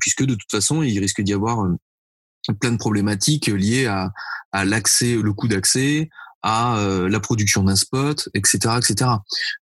puisque 0.00 0.24
de 0.24 0.34
toute 0.34 0.50
façon, 0.50 0.82
il 0.82 0.98
risque 0.98 1.20
d'y 1.20 1.32
avoir 1.32 1.64
euh, 1.64 1.76
plein 2.60 2.72
de 2.72 2.78
problématiques 2.78 3.46
liées 3.46 3.86
à, 3.86 4.12
à 4.52 4.64
l'accès, 4.64 5.16
le 5.16 5.32
coût 5.32 5.48
d'accès, 5.48 6.08
à 6.42 6.78
euh, 6.78 7.08
la 7.08 7.20
production 7.20 7.62
d'un 7.62 7.76
spot, 7.76 8.28
etc., 8.34 8.74
etc. 8.78 9.10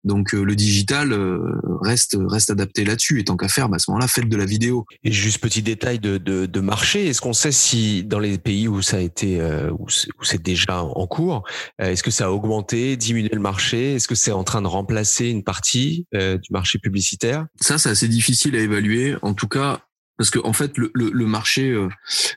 Donc 0.03 0.33
euh, 0.33 0.43
le 0.43 0.55
digital 0.55 1.11
euh, 1.11 1.59
reste 1.81 2.17
reste 2.19 2.51
adapté 2.51 2.85
là-dessus. 2.85 3.19
Et 3.19 3.23
tant 3.23 3.37
qu'à 3.37 3.49
faire, 3.49 3.69
bah, 3.69 3.75
à 3.75 3.79
ce 3.79 3.91
moment-là, 3.91 4.07
faites 4.07 4.29
de 4.29 4.37
la 4.37 4.45
vidéo. 4.45 4.85
Et 5.03 5.11
juste 5.11 5.39
petit 5.39 5.61
détail 5.61 5.99
de, 5.99 6.17
de, 6.17 6.45
de 6.45 6.59
marché. 6.59 7.07
Est-ce 7.07 7.21
qu'on 7.21 7.33
sait 7.33 7.51
si 7.51 8.03
dans 8.03 8.19
les 8.19 8.37
pays 8.37 8.67
où 8.67 8.81
ça 8.81 8.97
a 8.97 8.99
été 8.99 9.39
où 9.77 9.87
c'est 10.23 10.41
déjà 10.41 10.83
en 10.83 11.07
cours, 11.07 11.43
est-ce 11.79 12.03
que 12.03 12.11
ça 12.11 12.25
a 12.25 12.29
augmenté, 12.29 12.97
diminué 12.97 13.29
le 13.31 13.39
marché 13.39 13.95
Est-ce 13.95 14.07
que 14.07 14.15
c'est 14.15 14.31
en 14.31 14.43
train 14.43 14.61
de 14.61 14.67
remplacer 14.67 15.27
une 15.27 15.43
partie 15.43 16.05
du 16.13 16.51
marché 16.51 16.79
publicitaire? 16.79 17.45
Ça, 17.59 17.77
c'est 17.77 17.89
assez 17.89 18.07
difficile 18.07 18.55
à 18.55 18.59
évaluer. 18.59 19.15
En 19.21 19.33
tout 19.33 19.47
cas, 19.47 19.81
parce 20.17 20.29
que 20.29 20.39
en 20.43 20.53
fait, 20.53 20.77
le, 20.77 20.91
le, 20.93 21.09
le 21.11 21.25
marché, 21.25 21.75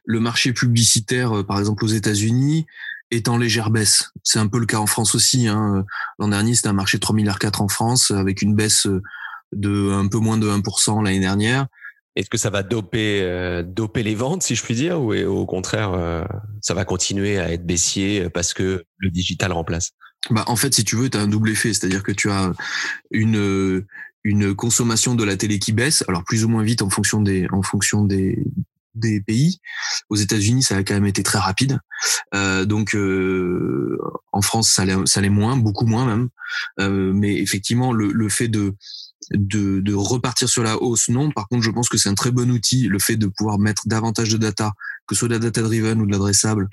le 0.05 0.21
marché 0.21 0.53
publicitaire, 0.53 1.45
par 1.47 1.59
exemple 1.59 1.85
aux 1.85 1.89
États-Unis, 1.89 2.67
est 3.13 3.29
en 3.29 3.37
légère 3.37 3.71
baisse. 3.71 4.11
C'est 4.25 4.39
un 4.39 4.49
peu 4.49 4.59
le 4.59 4.67
cas 4.67 4.79
en 4.79 4.87
France 4.87 5.15
aussi. 5.15 5.47
Hein. 5.47 5.85
L'an 6.19 6.29
dernier, 6.29 6.55
c'était 6.55 6.69
un 6.69 6.73
marché 6.73 6.99
de 6.99 7.05
3,4 7.05 7.15
milliards 7.15 7.39
en 7.61 7.69
France, 7.69 8.11
avec 8.11 8.43
une 8.43 8.55
baisse 8.55 8.87
de 9.53 9.93
un 9.93 10.09
peu 10.09 10.19
moins 10.19 10.39
de 10.39 10.49
1% 10.49 11.05
l'année 11.05 11.21
dernière. 11.21 11.67
Est-ce 12.17 12.29
que 12.29 12.39
ça 12.39 12.51
va 12.51 12.63
doper, 12.63 13.21
euh, 13.23 13.63
doper 13.63 14.03
les 14.03 14.15
ventes, 14.15 14.43
si 14.43 14.55
je 14.55 14.63
puis 14.63 14.75
dire, 14.75 15.01
ou 15.01 15.15
au 15.15 15.47
contraire, 15.47 15.93
euh, 15.93 16.25
ça 16.61 16.75
va 16.75 16.85
continuer 16.85 17.39
à 17.39 17.53
être 17.53 17.67
baissier 17.67 18.29
parce 18.31 18.53
que 18.53 18.85
le 18.99 19.11
digital 19.11 19.53
remplace? 19.53 19.93
Bah, 20.31 20.45
En 20.47 20.57
fait, 20.57 20.75
si 20.75 20.85
tu 20.85 20.97
veux, 20.97 21.09
tu 21.09 21.17
as 21.17 21.21
un 21.21 21.29
double 21.29 21.51
effet. 21.51 21.73
C'est-à-dire 21.73 22.03
que 22.03 22.13
tu 22.13 22.31
as 22.31 22.53
une, 23.11 23.85
une 24.25 24.55
consommation 24.55 25.15
de 25.15 25.25
la 25.25 25.37
télé 25.37 25.59
qui 25.59 25.73
baisse, 25.73 26.05
alors 26.09 26.25
plus 26.25 26.45
ou 26.45 26.49
moins 26.49 26.63
vite 26.63 26.83
en 26.83 26.91
fonction 26.91 27.21
des, 27.21 27.47
en 27.51 27.63
fonction 27.63 28.05
des, 28.05 28.39
des 28.95 29.21
pays. 29.21 29.61
Aux 30.09 30.17
États-Unis, 30.17 30.63
ça 30.63 30.77
a 30.77 30.83
quand 30.83 30.95
même 30.95 31.07
été 31.07 31.23
très 31.23 31.39
rapide. 31.39 31.79
Euh, 32.35 32.65
donc 32.65 32.95
euh, 32.95 33.99
en 34.33 34.43
France, 34.43 34.71
ça 34.71 34.85
l'est, 34.85 35.29
moins, 35.29 35.57
beaucoup 35.57 35.87
moins 35.87 36.07
même. 36.07 36.29
Euh, 36.81 37.13
mais 37.15 37.37
effectivement, 37.41 37.93
le, 37.93 38.13
le 38.13 38.29
fait 38.29 38.49
de, 38.49 38.75
de, 39.31 39.81
de 39.81 39.95
repartir 39.95 40.49
sur 40.49 40.63
la 40.63 40.77
hausse, 40.83 41.09
non. 41.09 41.31
Par 41.31 41.49
contre, 41.49 41.63
je 41.63 41.71
pense 41.71 41.89
que 41.89 41.97
c'est 41.99 42.09
un 42.09 42.15
très 42.15 42.31
bon 42.31 42.51
outil, 42.51 42.89
le 42.89 42.99
fait 42.99 43.17
de 43.17 43.27
pouvoir 43.27 43.59
mettre 43.59 43.83
davantage 43.87 44.31
de 44.31 44.39
data, 44.39 44.73
que 45.07 45.15
ce 45.15 45.21
soit 45.21 45.29
de 45.29 45.35
la 45.35 45.39
data 45.39 45.63
driven 45.63 46.01
ou 46.01 46.07
de 46.07 46.13
l'adressable, 46.13 46.69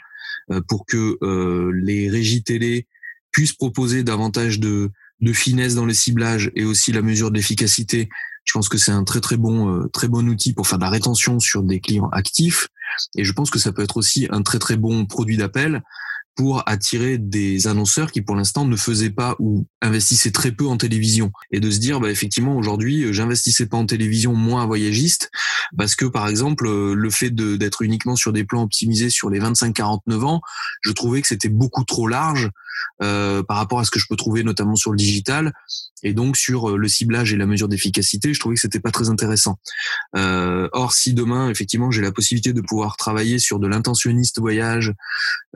euh, 0.52 0.62
pour 0.68 0.86
que 0.86 1.18
euh, 1.22 1.72
les 1.74 2.10
régies 2.10 2.44
télé 2.44 2.88
puissent 3.32 3.54
proposer 3.54 4.04
davantage 4.04 4.60
de, 4.60 4.90
de 5.22 5.34
finesse 5.34 5.76
dans 5.76 5.86
les 5.86 5.94
ciblages 5.94 6.52
et 6.56 6.66
aussi 6.66 6.92
la 6.92 7.02
mesure 7.02 7.30
de 7.32 7.36
l'efficacité 7.36 8.10
je 8.50 8.54
pense 8.54 8.68
que 8.68 8.80
c'est 8.80 8.92
un 8.92 9.04
très 9.04 9.22
très 9.22 9.38
bon 9.38 9.70
euh, 9.70 9.88
très 9.94 10.08
bon 10.08 10.28
outil 10.28 10.54
pour 10.54 10.68
faire 10.68 10.80
de 10.80 10.84
la 10.84 10.90
rétention 10.90 11.40
sur 11.40 11.62
des 11.62 11.80
clients 11.80 12.10
actifs. 12.10 12.68
Et 13.16 13.24
je 13.24 13.32
pense 13.32 13.52
que 13.52 13.60
ça 13.60 13.72
peut 13.72 13.84
être 13.84 13.98
aussi 13.98 14.28
un 14.32 14.42
très 14.42 14.58
très 14.58 14.76
bon 14.76 15.06
produit 15.06 15.38
d'appel 15.38 15.84
pour 16.36 16.68
attirer 16.68 17.20
des 17.20 17.68
annonceurs 17.68 18.12
qui 18.12 18.24
pour 18.24 18.36
l'instant 18.36 18.66
ne 18.66 18.76
faisaient 18.76 19.12
pas 19.12 19.36
ou 19.38 19.68
investissaient 19.84 20.32
très 20.32 20.52
peu 20.52 20.66
en 20.66 20.78
télévision. 20.78 21.32
Et 21.52 21.60
de 21.60 21.70
se 21.70 21.78
dire 21.78 22.00
bah 22.00 22.10
effectivement 22.10 22.58
aujourd'hui 22.58 23.04
euh, 23.04 23.14
j'investissais 23.14 23.68
pas 23.68 23.78
en 23.78 23.86
télévision 23.86 24.34
moins 24.34 24.66
voyagiste 24.66 25.30
parce 25.78 25.94
que 25.94 26.06
par 26.06 26.28
exemple 26.28 26.66
euh, 26.66 26.96
le 26.96 27.10
fait 27.12 27.30
d'être 27.30 27.84
uniquement 27.84 28.16
sur 28.16 28.34
des 28.34 28.46
plans 28.46 28.64
optimisés 28.64 29.12
sur 29.12 29.30
les 29.30 29.40
25-49 29.40 30.24
ans 30.24 30.42
je 30.82 30.92
trouvais 30.92 31.22
que 31.22 31.28
c'était 31.28 31.50
beaucoup 31.50 31.84
trop 31.84 32.08
large 32.08 32.50
euh, 33.02 33.44
par 33.44 33.58
rapport 33.58 33.80
à 33.80 33.86
ce 33.86 33.92
que 33.92 34.00
je 34.00 34.06
peux 34.10 34.16
trouver 34.16 34.44
notamment 34.44 34.76
sur 34.76 34.92
le 34.92 34.98
digital 34.98 35.54
et 36.04 36.14
donc 36.14 36.38
sur 36.38 36.78
le 36.78 36.88
ciblage 36.88 37.34
et 37.34 37.38
la 37.38 37.46
mesure 37.46 37.68
d'efficacité 37.68 38.34
je 38.34 38.40
trouvais 38.40 38.56
que 38.56 38.62
c'était 38.62 38.80
pas 38.80 38.92
très 38.92 39.10
intéressant 39.10 39.60
euh, 40.16 40.70
or 40.72 40.94
si 40.94 41.14
demain 41.14 41.50
effectivement 41.50 41.92
j'ai 41.92 42.02
la 42.02 42.12
possibilité 42.12 42.54
de 42.54 42.62
pouvoir 42.62 42.98
travailler 42.98 43.40
sur 43.40 43.60
de 43.60 43.68
l'intentionniste 43.68 44.40
voyage 44.40 44.94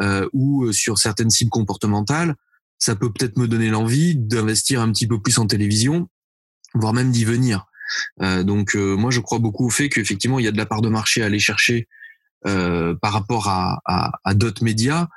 euh, 0.01 0.27
ou 0.33 0.71
sur 0.71 0.97
certaines 0.97 1.29
cibles 1.29 1.49
comportementales, 1.49 2.35
ça 2.79 2.95
peut 2.95 3.11
peut-être 3.11 3.37
me 3.37 3.47
donner 3.47 3.69
l'envie 3.69 4.15
d'investir 4.15 4.81
un 4.81 4.91
petit 4.91 5.07
peu 5.07 5.21
plus 5.21 5.37
en 5.39 5.47
télévision, 5.47 6.09
voire 6.73 6.93
même 6.93 7.11
d'y 7.11 7.25
venir. 7.25 7.65
Euh, 8.21 8.43
donc 8.43 8.75
euh, 8.75 8.95
moi 8.95 9.11
je 9.11 9.19
crois 9.19 9.39
beaucoup 9.39 9.67
au 9.67 9.69
fait 9.69 9.89
qu'effectivement 9.89 10.39
il 10.39 10.45
y 10.45 10.47
a 10.47 10.51
de 10.51 10.57
la 10.57 10.65
part 10.65 10.81
de 10.81 10.89
marché 10.89 11.21
à 11.21 11.27
aller 11.27 11.39
chercher 11.39 11.87
euh, 12.47 12.95
par 12.95 13.13
rapport 13.13 13.47
à, 13.49 13.81
à, 13.85 14.11
à 14.23 14.33
d'autres 14.33 14.63
médias 14.63 15.07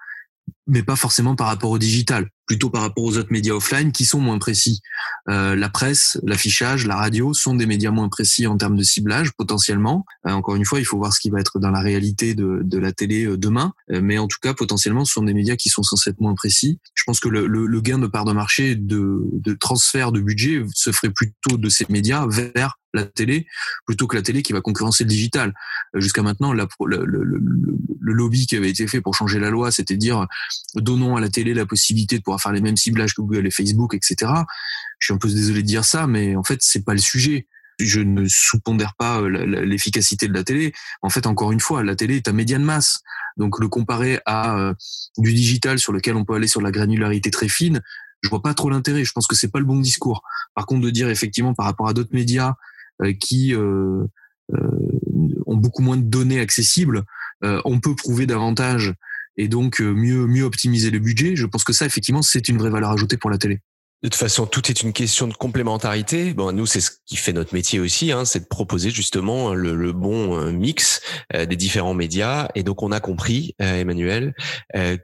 mais 0.66 0.82
pas 0.82 0.96
forcément 0.96 1.36
par 1.36 1.46
rapport 1.46 1.70
au 1.70 1.78
digital, 1.78 2.28
plutôt 2.46 2.70
par 2.70 2.82
rapport 2.82 3.04
aux 3.04 3.16
autres 3.16 3.32
médias 3.32 3.54
offline 3.54 3.92
qui 3.92 4.04
sont 4.04 4.20
moins 4.20 4.38
précis. 4.38 4.80
Euh, 5.28 5.54
la 5.54 5.68
presse, 5.68 6.18
l'affichage, 6.24 6.86
la 6.86 6.96
radio 6.96 7.32
sont 7.34 7.54
des 7.54 7.66
médias 7.66 7.90
moins 7.90 8.08
précis 8.08 8.46
en 8.46 8.56
termes 8.56 8.76
de 8.76 8.82
ciblage 8.82 9.32
potentiellement. 9.36 10.04
Euh, 10.26 10.32
encore 10.32 10.56
une 10.56 10.64
fois, 10.64 10.80
il 10.80 10.84
faut 10.84 10.98
voir 10.98 11.12
ce 11.12 11.20
qui 11.20 11.30
va 11.30 11.40
être 11.40 11.58
dans 11.58 11.70
la 11.70 11.80
réalité 11.80 12.34
de, 12.34 12.60
de 12.62 12.78
la 12.78 12.92
télé 12.92 13.24
euh, 13.24 13.36
demain, 13.36 13.72
euh, 13.92 14.00
mais 14.02 14.18
en 14.18 14.26
tout 14.26 14.38
cas 14.42 14.54
potentiellement 14.54 15.04
ce 15.04 15.12
sont 15.12 15.22
des 15.22 15.34
médias 15.34 15.56
qui 15.56 15.68
sont 15.68 15.82
censés 15.82 16.10
être 16.10 16.20
moins 16.20 16.34
précis. 16.34 16.80
Je 16.94 17.04
pense 17.04 17.20
que 17.20 17.28
le, 17.28 17.46
le, 17.46 17.66
le 17.66 17.80
gain 17.80 17.98
de 17.98 18.06
part 18.06 18.24
de 18.24 18.32
marché 18.32 18.74
de, 18.74 19.20
de 19.32 19.54
transfert 19.54 20.10
de 20.12 20.20
budget 20.20 20.64
se 20.74 20.90
ferait 20.90 21.10
plutôt 21.10 21.56
de 21.56 21.68
ces 21.68 21.86
médias 21.88 22.26
vers 22.26 22.76
la 22.96 23.04
télé 23.04 23.46
plutôt 23.86 24.08
que 24.08 24.16
la 24.16 24.22
télé 24.22 24.42
qui 24.42 24.52
va 24.52 24.60
concurrencer 24.60 25.04
le 25.04 25.08
digital. 25.08 25.54
Euh, 25.94 26.00
jusqu'à 26.00 26.22
maintenant, 26.22 26.52
le, 26.52 26.66
le, 26.86 27.04
le, 27.04 28.12
lobby 28.12 28.46
qui 28.46 28.56
avait 28.56 28.70
été 28.70 28.86
fait 28.86 29.00
pour 29.00 29.14
changer 29.14 29.38
la 29.38 29.50
loi, 29.50 29.70
c'était 29.70 29.96
dire 29.96 30.26
donnons 30.74 31.16
à 31.16 31.20
la 31.20 31.28
télé 31.28 31.54
la 31.54 31.66
possibilité 31.66 32.18
de 32.18 32.22
pouvoir 32.22 32.40
faire 32.40 32.52
les 32.52 32.60
mêmes 32.60 32.76
ciblages 32.76 33.14
que 33.14 33.20
Google 33.22 33.46
et 33.46 33.50
Facebook, 33.50 33.94
etc. 33.94 34.32
Je 34.98 35.06
suis 35.06 35.14
un 35.14 35.18
peu 35.18 35.28
désolé 35.28 35.62
de 35.62 35.66
dire 35.66 35.84
ça, 35.84 36.06
mais 36.06 36.36
en 36.36 36.42
fait, 36.42 36.58
c'est 36.62 36.84
pas 36.84 36.92
le 36.92 37.00
sujet. 37.00 37.46
je 37.78 38.00
ne 38.00 38.26
sous-pondère 38.26 38.94
pas 38.94 39.20
l'efficacité 39.28 40.28
de 40.28 40.32
la 40.32 40.44
télé. 40.44 40.72
En 41.02 41.10
fait, 41.10 41.26
encore 41.26 41.52
une 41.52 41.60
fois, 41.60 41.82
la 41.82 41.94
télé 41.94 42.16
est 42.16 42.28
un 42.28 42.32
média 42.32 42.58
de 42.58 42.64
masse. 42.64 43.00
Donc 43.36 43.60
le 43.60 43.68
comparer 43.68 44.20
à 44.24 44.72
du 45.18 45.34
digital 45.34 45.78
sur 45.78 45.92
lequel 45.92 46.16
on 46.16 46.24
peut 46.24 46.34
aller 46.34 46.48
sur 46.48 46.62
la 46.62 46.70
granularité 46.70 47.30
très 47.30 47.48
fine, 47.48 47.82
je 48.22 48.30
vois 48.30 48.42
pas 48.42 48.54
trop 48.54 48.70
l'intérêt. 48.70 49.04
Je 49.04 49.12
pense 49.12 49.26
que 49.26 49.36
c'est 49.36 49.50
pas 49.50 49.58
le 49.58 49.66
bon 49.66 49.78
discours. 49.78 50.22
Par 50.54 50.64
contre, 50.66 50.82
de 50.82 50.90
dire 50.90 51.10
effectivement 51.10 51.54
par 51.54 51.66
rapport 51.66 51.88
à 51.88 51.92
d'autres 51.92 52.14
médias 52.14 52.54
qui 53.20 53.54
ont 53.54 54.08
beaucoup 55.46 55.82
moins 55.82 55.98
de 55.98 56.02
données 56.02 56.40
accessibles, 56.40 57.04
on 57.42 57.78
peut 57.80 57.94
prouver 57.94 58.26
davantage 58.26 58.94
et 59.36 59.48
donc 59.48 59.80
mieux 59.80 60.26
mieux 60.26 60.44
optimiser 60.44 60.90
le 60.90 60.98
budget. 60.98 61.36
Je 61.36 61.46
pense 61.46 61.64
que 61.64 61.72
ça 61.72 61.86
effectivement 61.86 62.22
c'est 62.22 62.48
une 62.48 62.58
vraie 62.58 62.70
valeur 62.70 62.90
ajoutée 62.90 63.16
pour 63.16 63.30
la 63.30 63.38
télé. 63.38 63.60
De 64.02 64.08
toute 64.08 64.20
façon, 64.20 64.46
tout 64.46 64.70
est 64.70 64.82
une 64.82 64.92
question 64.92 65.26
de 65.26 65.32
complémentarité. 65.32 66.34
Bon, 66.34 66.52
nous, 66.52 66.66
c'est 66.66 66.82
ce 66.82 66.90
qui 67.06 67.16
fait 67.16 67.32
notre 67.32 67.54
métier 67.54 67.80
aussi, 67.80 68.12
hein, 68.12 68.26
c'est 68.26 68.40
de 68.40 68.44
proposer 68.44 68.90
justement 68.90 69.54
le, 69.54 69.92
bon 69.92 70.38
euh, 70.38 70.52
mix 70.52 71.00
euh, 71.34 71.46
des 71.46 71.56
différents 71.56 71.94
médias. 71.94 72.48
Et 72.54 72.62
donc, 72.62 72.82
on 72.82 72.92
a 72.92 73.00
compris, 73.00 73.54
euh, 73.62 73.80
Emmanuel, 73.80 74.34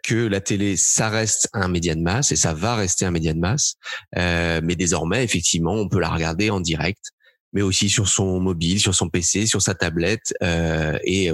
que 0.05 0.27
la 0.27 0.43
télé, 0.43 0.77
ça 0.77 1.09
reste 1.09 1.49
un 1.55 1.69
média 1.69 1.95
de 1.95 2.03
masse 2.03 2.33
et 2.33 2.37
ça 2.37 2.53
va 2.53 2.77
rester 2.77 3.07
un 3.07 3.11
média 3.11 3.33
de 3.33 3.39
masse. 3.39 3.77
mais 4.15 4.77
désormais, 4.77 5.25
effectivement, 5.25 5.73
on 5.73 5.89
peut 5.89 6.01
la 6.01 6.11
regarder 6.11 6.51
en 6.51 6.61
direct, 6.61 7.13
mais 7.55 7.63
aussi 7.63 7.89
sur 7.89 8.09
son 8.09 8.41
mobile, 8.41 8.79
sur 8.79 8.95
son 8.95 9.09
PC, 9.09 9.47
sur 9.47 9.63
sa 9.63 9.75
tablette 9.75 10.35
et 10.43 11.31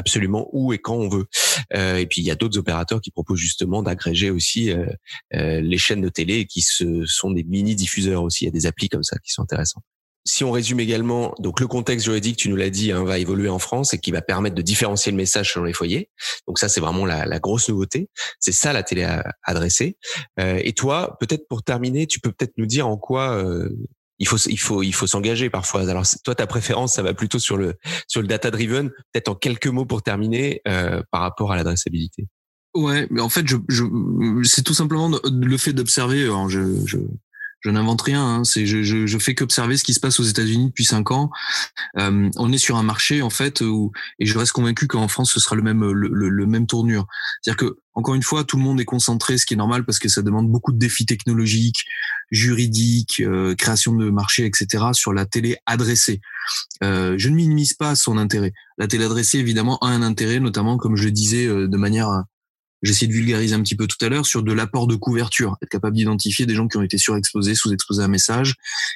absolument 0.00 0.48
où 0.52 0.72
et 0.72 0.78
quand 0.78 0.96
on 0.96 1.08
veut. 1.08 1.26
Euh, 1.74 1.98
et 1.98 2.06
puis 2.06 2.20
il 2.20 2.24
y 2.24 2.30
a 2.30 2.34
d'autres 2.34 2.58
opérateurs 2.58 3.00
qui 3.00 3.10
proposent 3.10 3.38
justement 3.38 3.82
d'agréger 3.82 4.30
aussi 4.30 4.70
euh, 4.70 4.86
euh, 5.34 5.60
les 5.60 5.78
chaînes 5.78 6.00
de 6.00 6.08
télé 6.08 6.46
qui 6.46 6.62
se, 6.62 7.04
sont 7.06 7.30
des 7.30 7.44
mini 7.44 7.76
diffuseurs 7.76 8.22
aussi. 8.22 8.44
Il 8.44 8.48
y 8.48 8.50
a 8.50 8.52
des 8.52 8.66
applis 8.66 8.88
comme 8.88 9.04
ça 9.04 9.16
qui 9.18 9.32
sont 9.32 9.42
intéressantes. 9.42 9.84
Si 10.26 10.44
on 10.44 10.50
résume 10.50 10.80
également, 10.80 11.34
donc 11.38 11.60
le 11.60 11.66
contexte 11.66 12.04
juridique, 12.04 12.36
tu 12.36 12.50
nous 12.50 12.56
l'as 12.56 12.68
dit, 12.68 12.92
hein, 12.92 13.04
va 13.04 13.18
évoluer 13.18 13.48
en 13.48 13.58
France 13.58 13.94
et 13.94 13.98
qui 13.98 14.10
va 14.10 14.20
permettre 14.20 14.54
de 14.54 14.60
différencier 14.60 15.10
le 15.12 15.16
message 15.16 15.54
selon 15.54 15.64
les 15.64 15.72
foyers. 15.72 16.10
Donc 16.46 16.58
ça, 16.58 16.68
c'est 16.68 16.80
vraiment 16.80 17.06
la, 17.06 17.24
la, 17.24 17.38
grosse 17.38 17.70
nouveauté. 17.70 18.10
C'est 18.38 18.52
ça 18.52 18.74
la 18.74 18.82
télé 18.82 19.08
adressée. 19.44 19.96
Euh, 20.38 20.60
et 20.62 20.74
toi, 20.74 21.16
peut-être 21.20 21.48
pour 21.48 21.62
terminer, 21.62 22.06
tu 22.06 22.20
peux 22.20 22.32
peut-être 22.32 22.52
nous 22.58 22.66
dire 22.66 22.86
en 22.86 22.98
quoi 22.98 23.34
euh, 23.34 23.70
il 24.20 24.28
faut 24.28 24.36
il 24.46 24.58
faut 24.58 24.82
il 24.82 24.92
faut 24.92 25.06
s'engager 25.06 25.50
parfois. 25.50 25.88
Alors 25.88 26.04
toi 26.24 26.34
ta 26.34 26.46
préférence 26.46 26.94
ça 26.94 27.02
va 27.02 27.14
plutôt 27.14 27.40
sur 27.40 27.56
le 27.56 27.74
sur 28.06 28.20
le 28.20 28.28
data 28.28 28.50
driven. 28.50 28.90
Peut-être 29.12 29.28
en 29.28 29.34
quelques 29.34 29.66
mots 29.66 29.86
pour 29.86 30.02
terminer 30.02 30.60
euh, 30.68 31.02
par 31.10 31.22
rapport 31.22 31.50
à 31.50 31.56
l'adressabilité. 31.56 32.28
Ouais, 32.74 33.08
mais 33.10 33.20
en 33.20 33.28
fait 33.28 33.48
je, 33.48 33.56
je 33.68 33.84
c'est 34.44 34.62
tout 34.62 34.74
simplement 34.74 35.10
le 35.24 35.56
fait 35.56 35.72
d'observer. 35.72 36.30
Je, 36.48 36.86
je 36.86 36.98
je 37.60 37.70
n'invente 37.70 38.02
rien. 38.02 38.24
Hein. 38.24 38.44
C'est 38.44 38.66
je, 38.66 38.82
je, 38.82 39.06
je 39.06 39.18
fais 39.18 39.34
qu'observer 39.34 39.76
ce 39.76 39.84
qui 39.84 39.94
se 39.94 40.00
passe 40.00 40.18
aux 40.18 40.24
États-Unis 40.24 40.68
depuis 40.68 40.84
cinq 40.84 41.10
ans. 41.10 41.30
Euh, 41.98 42.30
on 42.36 42.52
est 42.52 42.58
sur 42.58 42.76
un 42.76 42.82
marché 42.82 43.22
en 43.22 43.30
fait 43.30 43.60
où 43.60 43.92
et 44.18 44.26
je 44.26 44.38
reste 44.38 44.52
convaincu 44.52 44.86
qu'en 44.86 45.08
France 45.08 45.32
ce 45.32 45.40
sera 45.40 45.56
le 45.56 45.62
même 45.62 45.84
le, 45.84 46.46
même 46.46 46.66
tournure. 46.66 47.06
C'est-à-dire 47.42 47.58
que 47.58 47.78
encore 47.94 48.14
une 48.14 48.22
fois 48.22 48.44
tout 48.44 48.56
le 48.56 48.62
monde 48.62 48.80
est 48.80 48.84
concentré, 48.86 49.36
ce 49.38 49.46
qui 49.46 49.54
est 49.54 49.58
normal 49.58 49.84
parce 49.84 49.98
que 49.98 50.08
ça 50.08 50.22
demande 50.22 50.50
beaucoup 50.50 50.72
de 50.72 50.78
défis 50.78 51.06
technologiques, 51.06 51.84
juridiques, 52.30 53.20
euh, 53.20 53.54
création 53.54 53.94
de 53.94 54.10
marché, 54.10 54.46
etc. 54.46 54.84
sur 54.92 55.12
la 55.12 55.26
télé 55.26 55.56
adressée. 55.66 56.20
Euh, 56.82 57.14
je 57.18 57.28
ne 57.28 57.34
minimise 57.34 57.74
pas 57.74 57.94
son 57.94 58.16
intérêt. 58.16 58.52
La 58.78 58.88
télé 58.88 59.04
adressée 59.04 59.38
évidemment 59.38 59.78
a 59.78 59.88
un 59.88 60.02
intérêt, 60.02 60.40
notamment 60.40 60.78
comme 60.78 60.96
je 60.96 61.04
le 61.04 61.10
disais 61.10 61.46
euh, 61.46 61.68
de 61.68 61.76
manière 61.76 62.24
J'essaie 62.82 63.06
de 63.06 63.12
vulgariser 63.12 63.54
un 63.54 63.62
petit 63.62 63.76
peu 63.76 63.86
tout 63.86 64.02
à 64.04 64.08
l'heure 64.08 64.26
sur 64.26 64.42
de 64.42 64.52
l'apport 64.52 64.86
de 64.86 64.96
couverture, 64.96 65.56
être 65.62 65.68
capable 65.68 65.96
d'identifier 65.96 66.46
des 66.46 66.54
gens 66.54 66.66
qui 66.66 66.76
ont 66.76 66.82
été 66.82 66.98
surexposés, 66.98 67.54
sous-exposés 67.54 68.02
à 68.02 68.06
un 68.06 68.08
message, 68.08 68.54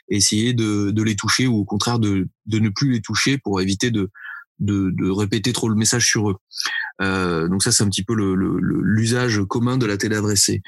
et 0.09 0.17
essayer 0.17 0.55
de, 0.55 0.91
de, 0.91 1.03
les 1.03 1.17
toucher 1.17 1.47
ou 1.47 1.57
au 1.57 1.65
contraire 1.65 1.99
de, 1.99 2.29
de 2.47 2.59
ne 2.59 2.71
plus 2.71 2.93
les 2.93 3.01
toucher 3.03 3.39
pour 3.39 3.61
éviter 3.61 3.91
de, 3.91 4.11
de, 4.61 4.91
de 4.91 5.11
répéter 5.11 5.53
trop 5.53 5.69
le 5.69 5.77
message 5.77 6.07
sur 6.07 6.31
eux. 6.31 6.37
Euh, 7.03 7.49
donc 7.49 7.63
ça, 7.63 7.73
c'est 7.73 7.83
un 7.83 7.89
petit 7.89 8.05
peu 8.05 8.15
l'usage 8.15 9.39
le, 9.39 9.47
commun 9.47 9.77
de 9.77 9.87
la 9.87 9.97
télé 9.97 10.17
adressée. 10.17 10.63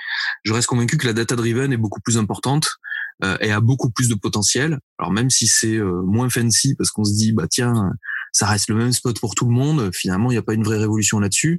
Je 0.45 0.53
reste 0.53 0.67
convaincu 0.67 0.97
que 0.97 1.07
la 1.07 1.13
data 1.13 1.37
driven 1.37 1.73
est 1.73 1.79
beaucoup 1.79 2.01
plus 2.01 2.19
importante 2.19 2.69
euh, 3.25 3.37
et 3.41 3.53
a 3.53 3.61
beaucoup 3.61 3.91
plus 3.91 4.09
de 4.09 4.15
potentiel. 4.15 4.79
Alors 4.99 5.13
même 5.13 5.31
si 5.31 5.47
c'est 5.47 5.77
euh, 5.77 6.03
moins 6.03 6.29
fancy 6.29 6.75
parce 6.75 6.91
qu'on 6.91 7.05
se 7.05 7.15
dit 7.15 7.33
bah 7.33 7.47
tiens 7.49 7.93
ça 8.37 8.47
reste 8.47 8.69
le 8.69 8.75
même 8.75 8.93
spot 8.93 9.19
pour 9.19 9.35
tout 9.35 9.47
le 9.47 9.55
monde. 9.55 9.91
Finalement, 9.95 10.31
il 10.31 10.35
n'y 10.35 10.39
a 10.39 10.43
pas 10.43 10.53
une 10.53 10.63
vraie 10.63 10.77
révolution 10.77 11.19
là-dessus. 11.19 11.59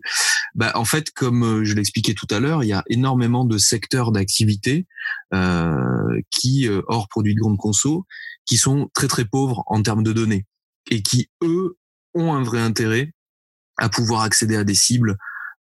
Bah, 0.53 0.71
en 0.75 0.85
fait, 0.85 1.09
comme 1.09 1.43
euh, 1.43 1.63
je 1.63 1.73
l'expliquais 1.73 2.13
tout 2.13 2.27
à 2.29 2.39
l'heure, 2.39 2.63
il 2.63 2.67
y 2.67 2.73
a 2.73 2.83
énormément 2.87 3.45
de 3.45 3.57
secteurs 3.57 4.11
d'activité 4.11 4.85
euh, 5.33 6.21
qui, 6.29 6.67
euh, 6.67 6.83
hors 6.87 7.07
produits 7.07 7.33
de 7.33 7.39
grande 7.39 7.57
conso, 7.57 8.05
qui 8.45 8.57
sont 8.57 8.91
très 8.93 9.07
très 9.07 9.25
pauvres 9.25 9.63
en 9.65 9.81
termes 9.81 10.03
de 10.03 10.13
données 10.13 10.45
et 10.91 11.01
qui 11.01 11.31
eux 11.41 11.77
ont 12.13 12.33
un 12.33 12.43
vrai 12.43 12.61
intérêt 12.61 13.11
à 13.77 13.89
pouvoir 13.89 14.21
accéder 14.21 14.55
à 14.55 14.63
des 14.63 14.75
cibles 14.75 15.17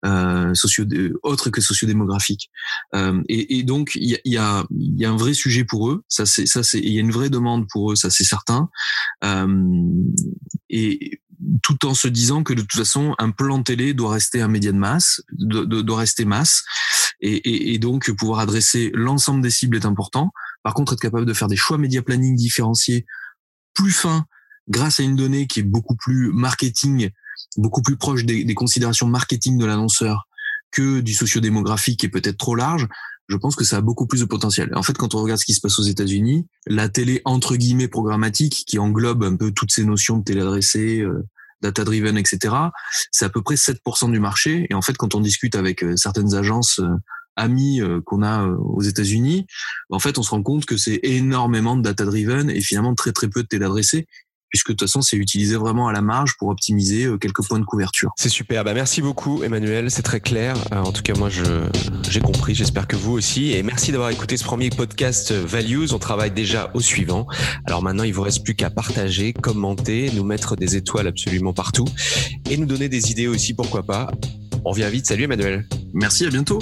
euh, 0.06 0.54
socio 0.54 0.84
autres 1.22 1.50
que 1.50 1.60
sociodémographiques. 1.60 2.50
Euh, 2.94 3.22
et, 3.28 3.58
et, 3.58 3.62
donc 3.62 3.92
il 3.94 4.10
y 4.10 4.14
a, 4.14 4.18
y, 4.24 4.36
a, 4.36 4.64
y 4.70 5.04
a, 5.04 5.10
un 5.10 5.16
vrai 5.16 5.34
sujet 5.34 5.64
pour 5.64 5.90
eux. 5.90 6.04
Ça 6.08 6.26
c'est 6.26 6.46
ça 6.46 6.62
c'est 6.62 6.78
il 6.78 6.92
y 6.92 6.98
a 6.98 7.00
une 7.00 7.10
vraie 7.10 7.30
demande 7.30 7.66
pour 7.70 7.92
eux, 7.92 7.96
ça 7.96 8.10
c'est 8.10 8.24
certain. 8.24 8.68
Euh, 9.24 9.46
et 10.70 11.20
tout 11.62 11.84
en 11.84 11.94
se 11.94 12.08
disant 12.08 12.42
que 12.42 12.54
de 12.54 12.62
toute 12.62 12.78
façon 12.78 13.14
un 13.18 13.30
plan 13.30 13.62
télé 13.62 13.92
doit 13.94 14.12
rester 14.12 14.40
un 14.40 14.48
média 14.48 14.72
de 14.72 14.78
masse, 14.78 15.22
doit, 15.32 15.66
doit 15.66 15.98
rester 15.98 16.24
masse, 16.24 16.64
et, 17.20 17.36
et, 17.36 17.74
et 17.74 17.78
donc 17.78 18.10
pouvoir 18.12 18.40
adresser 18.40 18.90
l'ensemble 18.94 19.42
des 19.42 19.50
cibles 19.50 19.76
est 19.76 19.86
important. 19.86 20.32
Par 20.62 20.74
contre, 20.74 20.94
être 20.94 21.00
capable 21.00 21.26
de 21.26 21.32
faire 21.34 21.48
des 21.48 21.56
choix 21.56 21.78
média 21.78 22.02
planning 22.02 22.36
différenciés 22.36 23.06
plus 23.74 23.92
fins 23.92 24.26
grâce 24.68 25.00
à 25.00 25.02
une 25.02 25.16
donnée 25.16 25.46
qui 25.46 25.60
est 25.60 25.64
beaucoup 25.64 25.96
plus 25.96 26.32
marketing 26.32 27.10
beaucoup 27.56 27.82
plus 27.82 27.96
proche 27.96 28.24
des, 28.24 28.44
des 28.44 28.54
considérations 28.54 29.06
marketing 29.06 29.58
de 29.58 29.66
l'annonceur 29.66 30.26
que 30.72 31.00
du 31.00 31.14
sociodémographique 31.14 32.00
qui 32.00 32.06
est 32.06 32.10
peut-être 32.10 32.38
trop 32.38 32.54
large, 32.54 32.88
je 33.28 33.36
pense 33.36 33.56
que 33.56 33.64
ça 33.64 33.78
a 33.78 33.80
beaucoup 33.80 34.06
plus 34.06 34.20
de 34.20 34.24
potentiel. 34.24 34.70
En 34.74 34.82
fait, 34.82 34.96
quand 34.96 35.14
on 35.14 35.22
regarde 35.22 35.40
ce 35.40 35.44
qui 35.44 35.54
se 35.54 35.60
passe 35.60 35.78
aux 35.78 35.84
États-Unis, 35.84 36.46
la 36.66 36.88
télé 36.88 37.22
entre 37.24 37.56
guillemets 37.56 37.88
programmatique 37.88 38.64
qui 38.66 38.78
englobe 38.78 39.24
un 39.24 39.36
peu 39.36 39.50
toutes 39.50 39.72
ces 39.72 39.84
notions 39.84 40.18
de 40.18 40.24
télé 40.24 40.40
adressée, 40.42 41.00
euh, 41.00 41.24
data 41.62 41.84
driven, 41.84 42.16
etc., 42.16 42.54
c'est 43.10 43.24
à 43.24 43.28
peu 43.28 43.42
près 43.42 43.56
7% 43.56 44.12
du 44.12 44.20
marché. 44.20 44.66
Et 44.70 44.74
en 44.74 44.82
fait, 44.82 44.96
quand 44.96 45.14
on 45.14 45.20
discute 45.20 45.56
avec 45.56 45.82
euh, 45.82 45.96
certaines 45.96 46.34
agences 46.34 46.78
euh, 46.78 46.88
amies 47.38 47.82
qu'on 48.06 48.22
a 48.22 48.46
aux 48.46 48.80
États-Unis, 48.80 49.46
en 49.90 49.98
fait, 49.98 50.16
on 50.16 50.22
se 50.22 50.30
rend 50.30 50.42
compte 50.42 50.64
que 50.64 50.78
c'est 50.78 51.00
énormément 51.02 51.76
de 51.76 51.82
data 51.82 52.06
driven 52.06 52.48
et 52.48 52.62
finalement 52.62 52.94
très 52.94 53.12
très 53.12 53.28
peu 53.28 53.42
de 53.42 53.46
télé 53.46 53.66
adressée 53.66 54.06
puisque 54.50 54.68
de 54.68 54.72
toute 54.74 54.88
façon, 54.88 55.02
c'est 55.02 55.16
utilisé 55.16 55.56
vraiment 55.56 55.88
à 55.88 55.92
la 55.92 56.02
marge 56.02 56.36
pour 56.38 56.48
optimiser 56.48 57.04
euh, 57.04 57.18
quelques 57.18 57.44
points 57.46 57.58
de 57.58 57.64
couverture. 57.64 58.12
C'est 58.16 58.28
super. 58.28 58.64
Bah, 58.64 58.74
merci 58.74 59.02
beaucoup, 59.02 59.42
Emmanuel. 59.42 59.90
C'est 59.90 60.02
très 60.02 60.20
clair. 60.20 60.56
Euh, 60.72 60.76
en 60.76 60.92
tout 60.92 61.02
cas, 61.02 61.14
moi, 61.14 61.28
j'ai 61.28 62.20
compris. 62.20 62.54
J'espère 62.54 62.86
que 62.86 62.96
vous 62.96 63.12
aussi. 63.12 63.52
Et 63.52 63.62
merci 63.62 63.92
d'avoir 63.92 64.10
écouté 64.10 64.36
ce 64.36 64.44
premier 64.44 64.70
podcast 64.70 65.30
euh, 65.32 65.44
Values. 65.46 65.92
On 65.92 65.98
travaille 65.98 66.30
déjà 66.30 66.70
au 66.74 66.80
suivant. 66.80 67.26
Alors 67.66 67.82
maintenant, 67.82 68.04
il 68.04 68.12
vous 68.12 68.22
reste 68.22 68.44
plus 68.44 68.54
qu'à 68.54 68.70
partager, 68.70 69.32
commenter, 69.32 70.10
nous 70.14 70.24
mettre 70.24 70.56
des 70.56 70.76
étoiles 70.76 71.06
absolument 71.06 71.52
partout 71.52 71.86
et 72.50 72.56
nous 72.56 72.66
donner 72.66 72.88
des 72.88 73.10
idées 73.10 73.28
aussi, 73.28 73.54
pourquoi 73.54 73.82
pas. 73.82 74.10
On 74.64 74.70
revient 74.70 74.88
vite. 74.90 75.06
Salut, 75.06 75.24
Emmanuel. 75.24 75.68
Merci. 75.94 76.26
À 76.26 76.30
bientôt. 76.30 76.58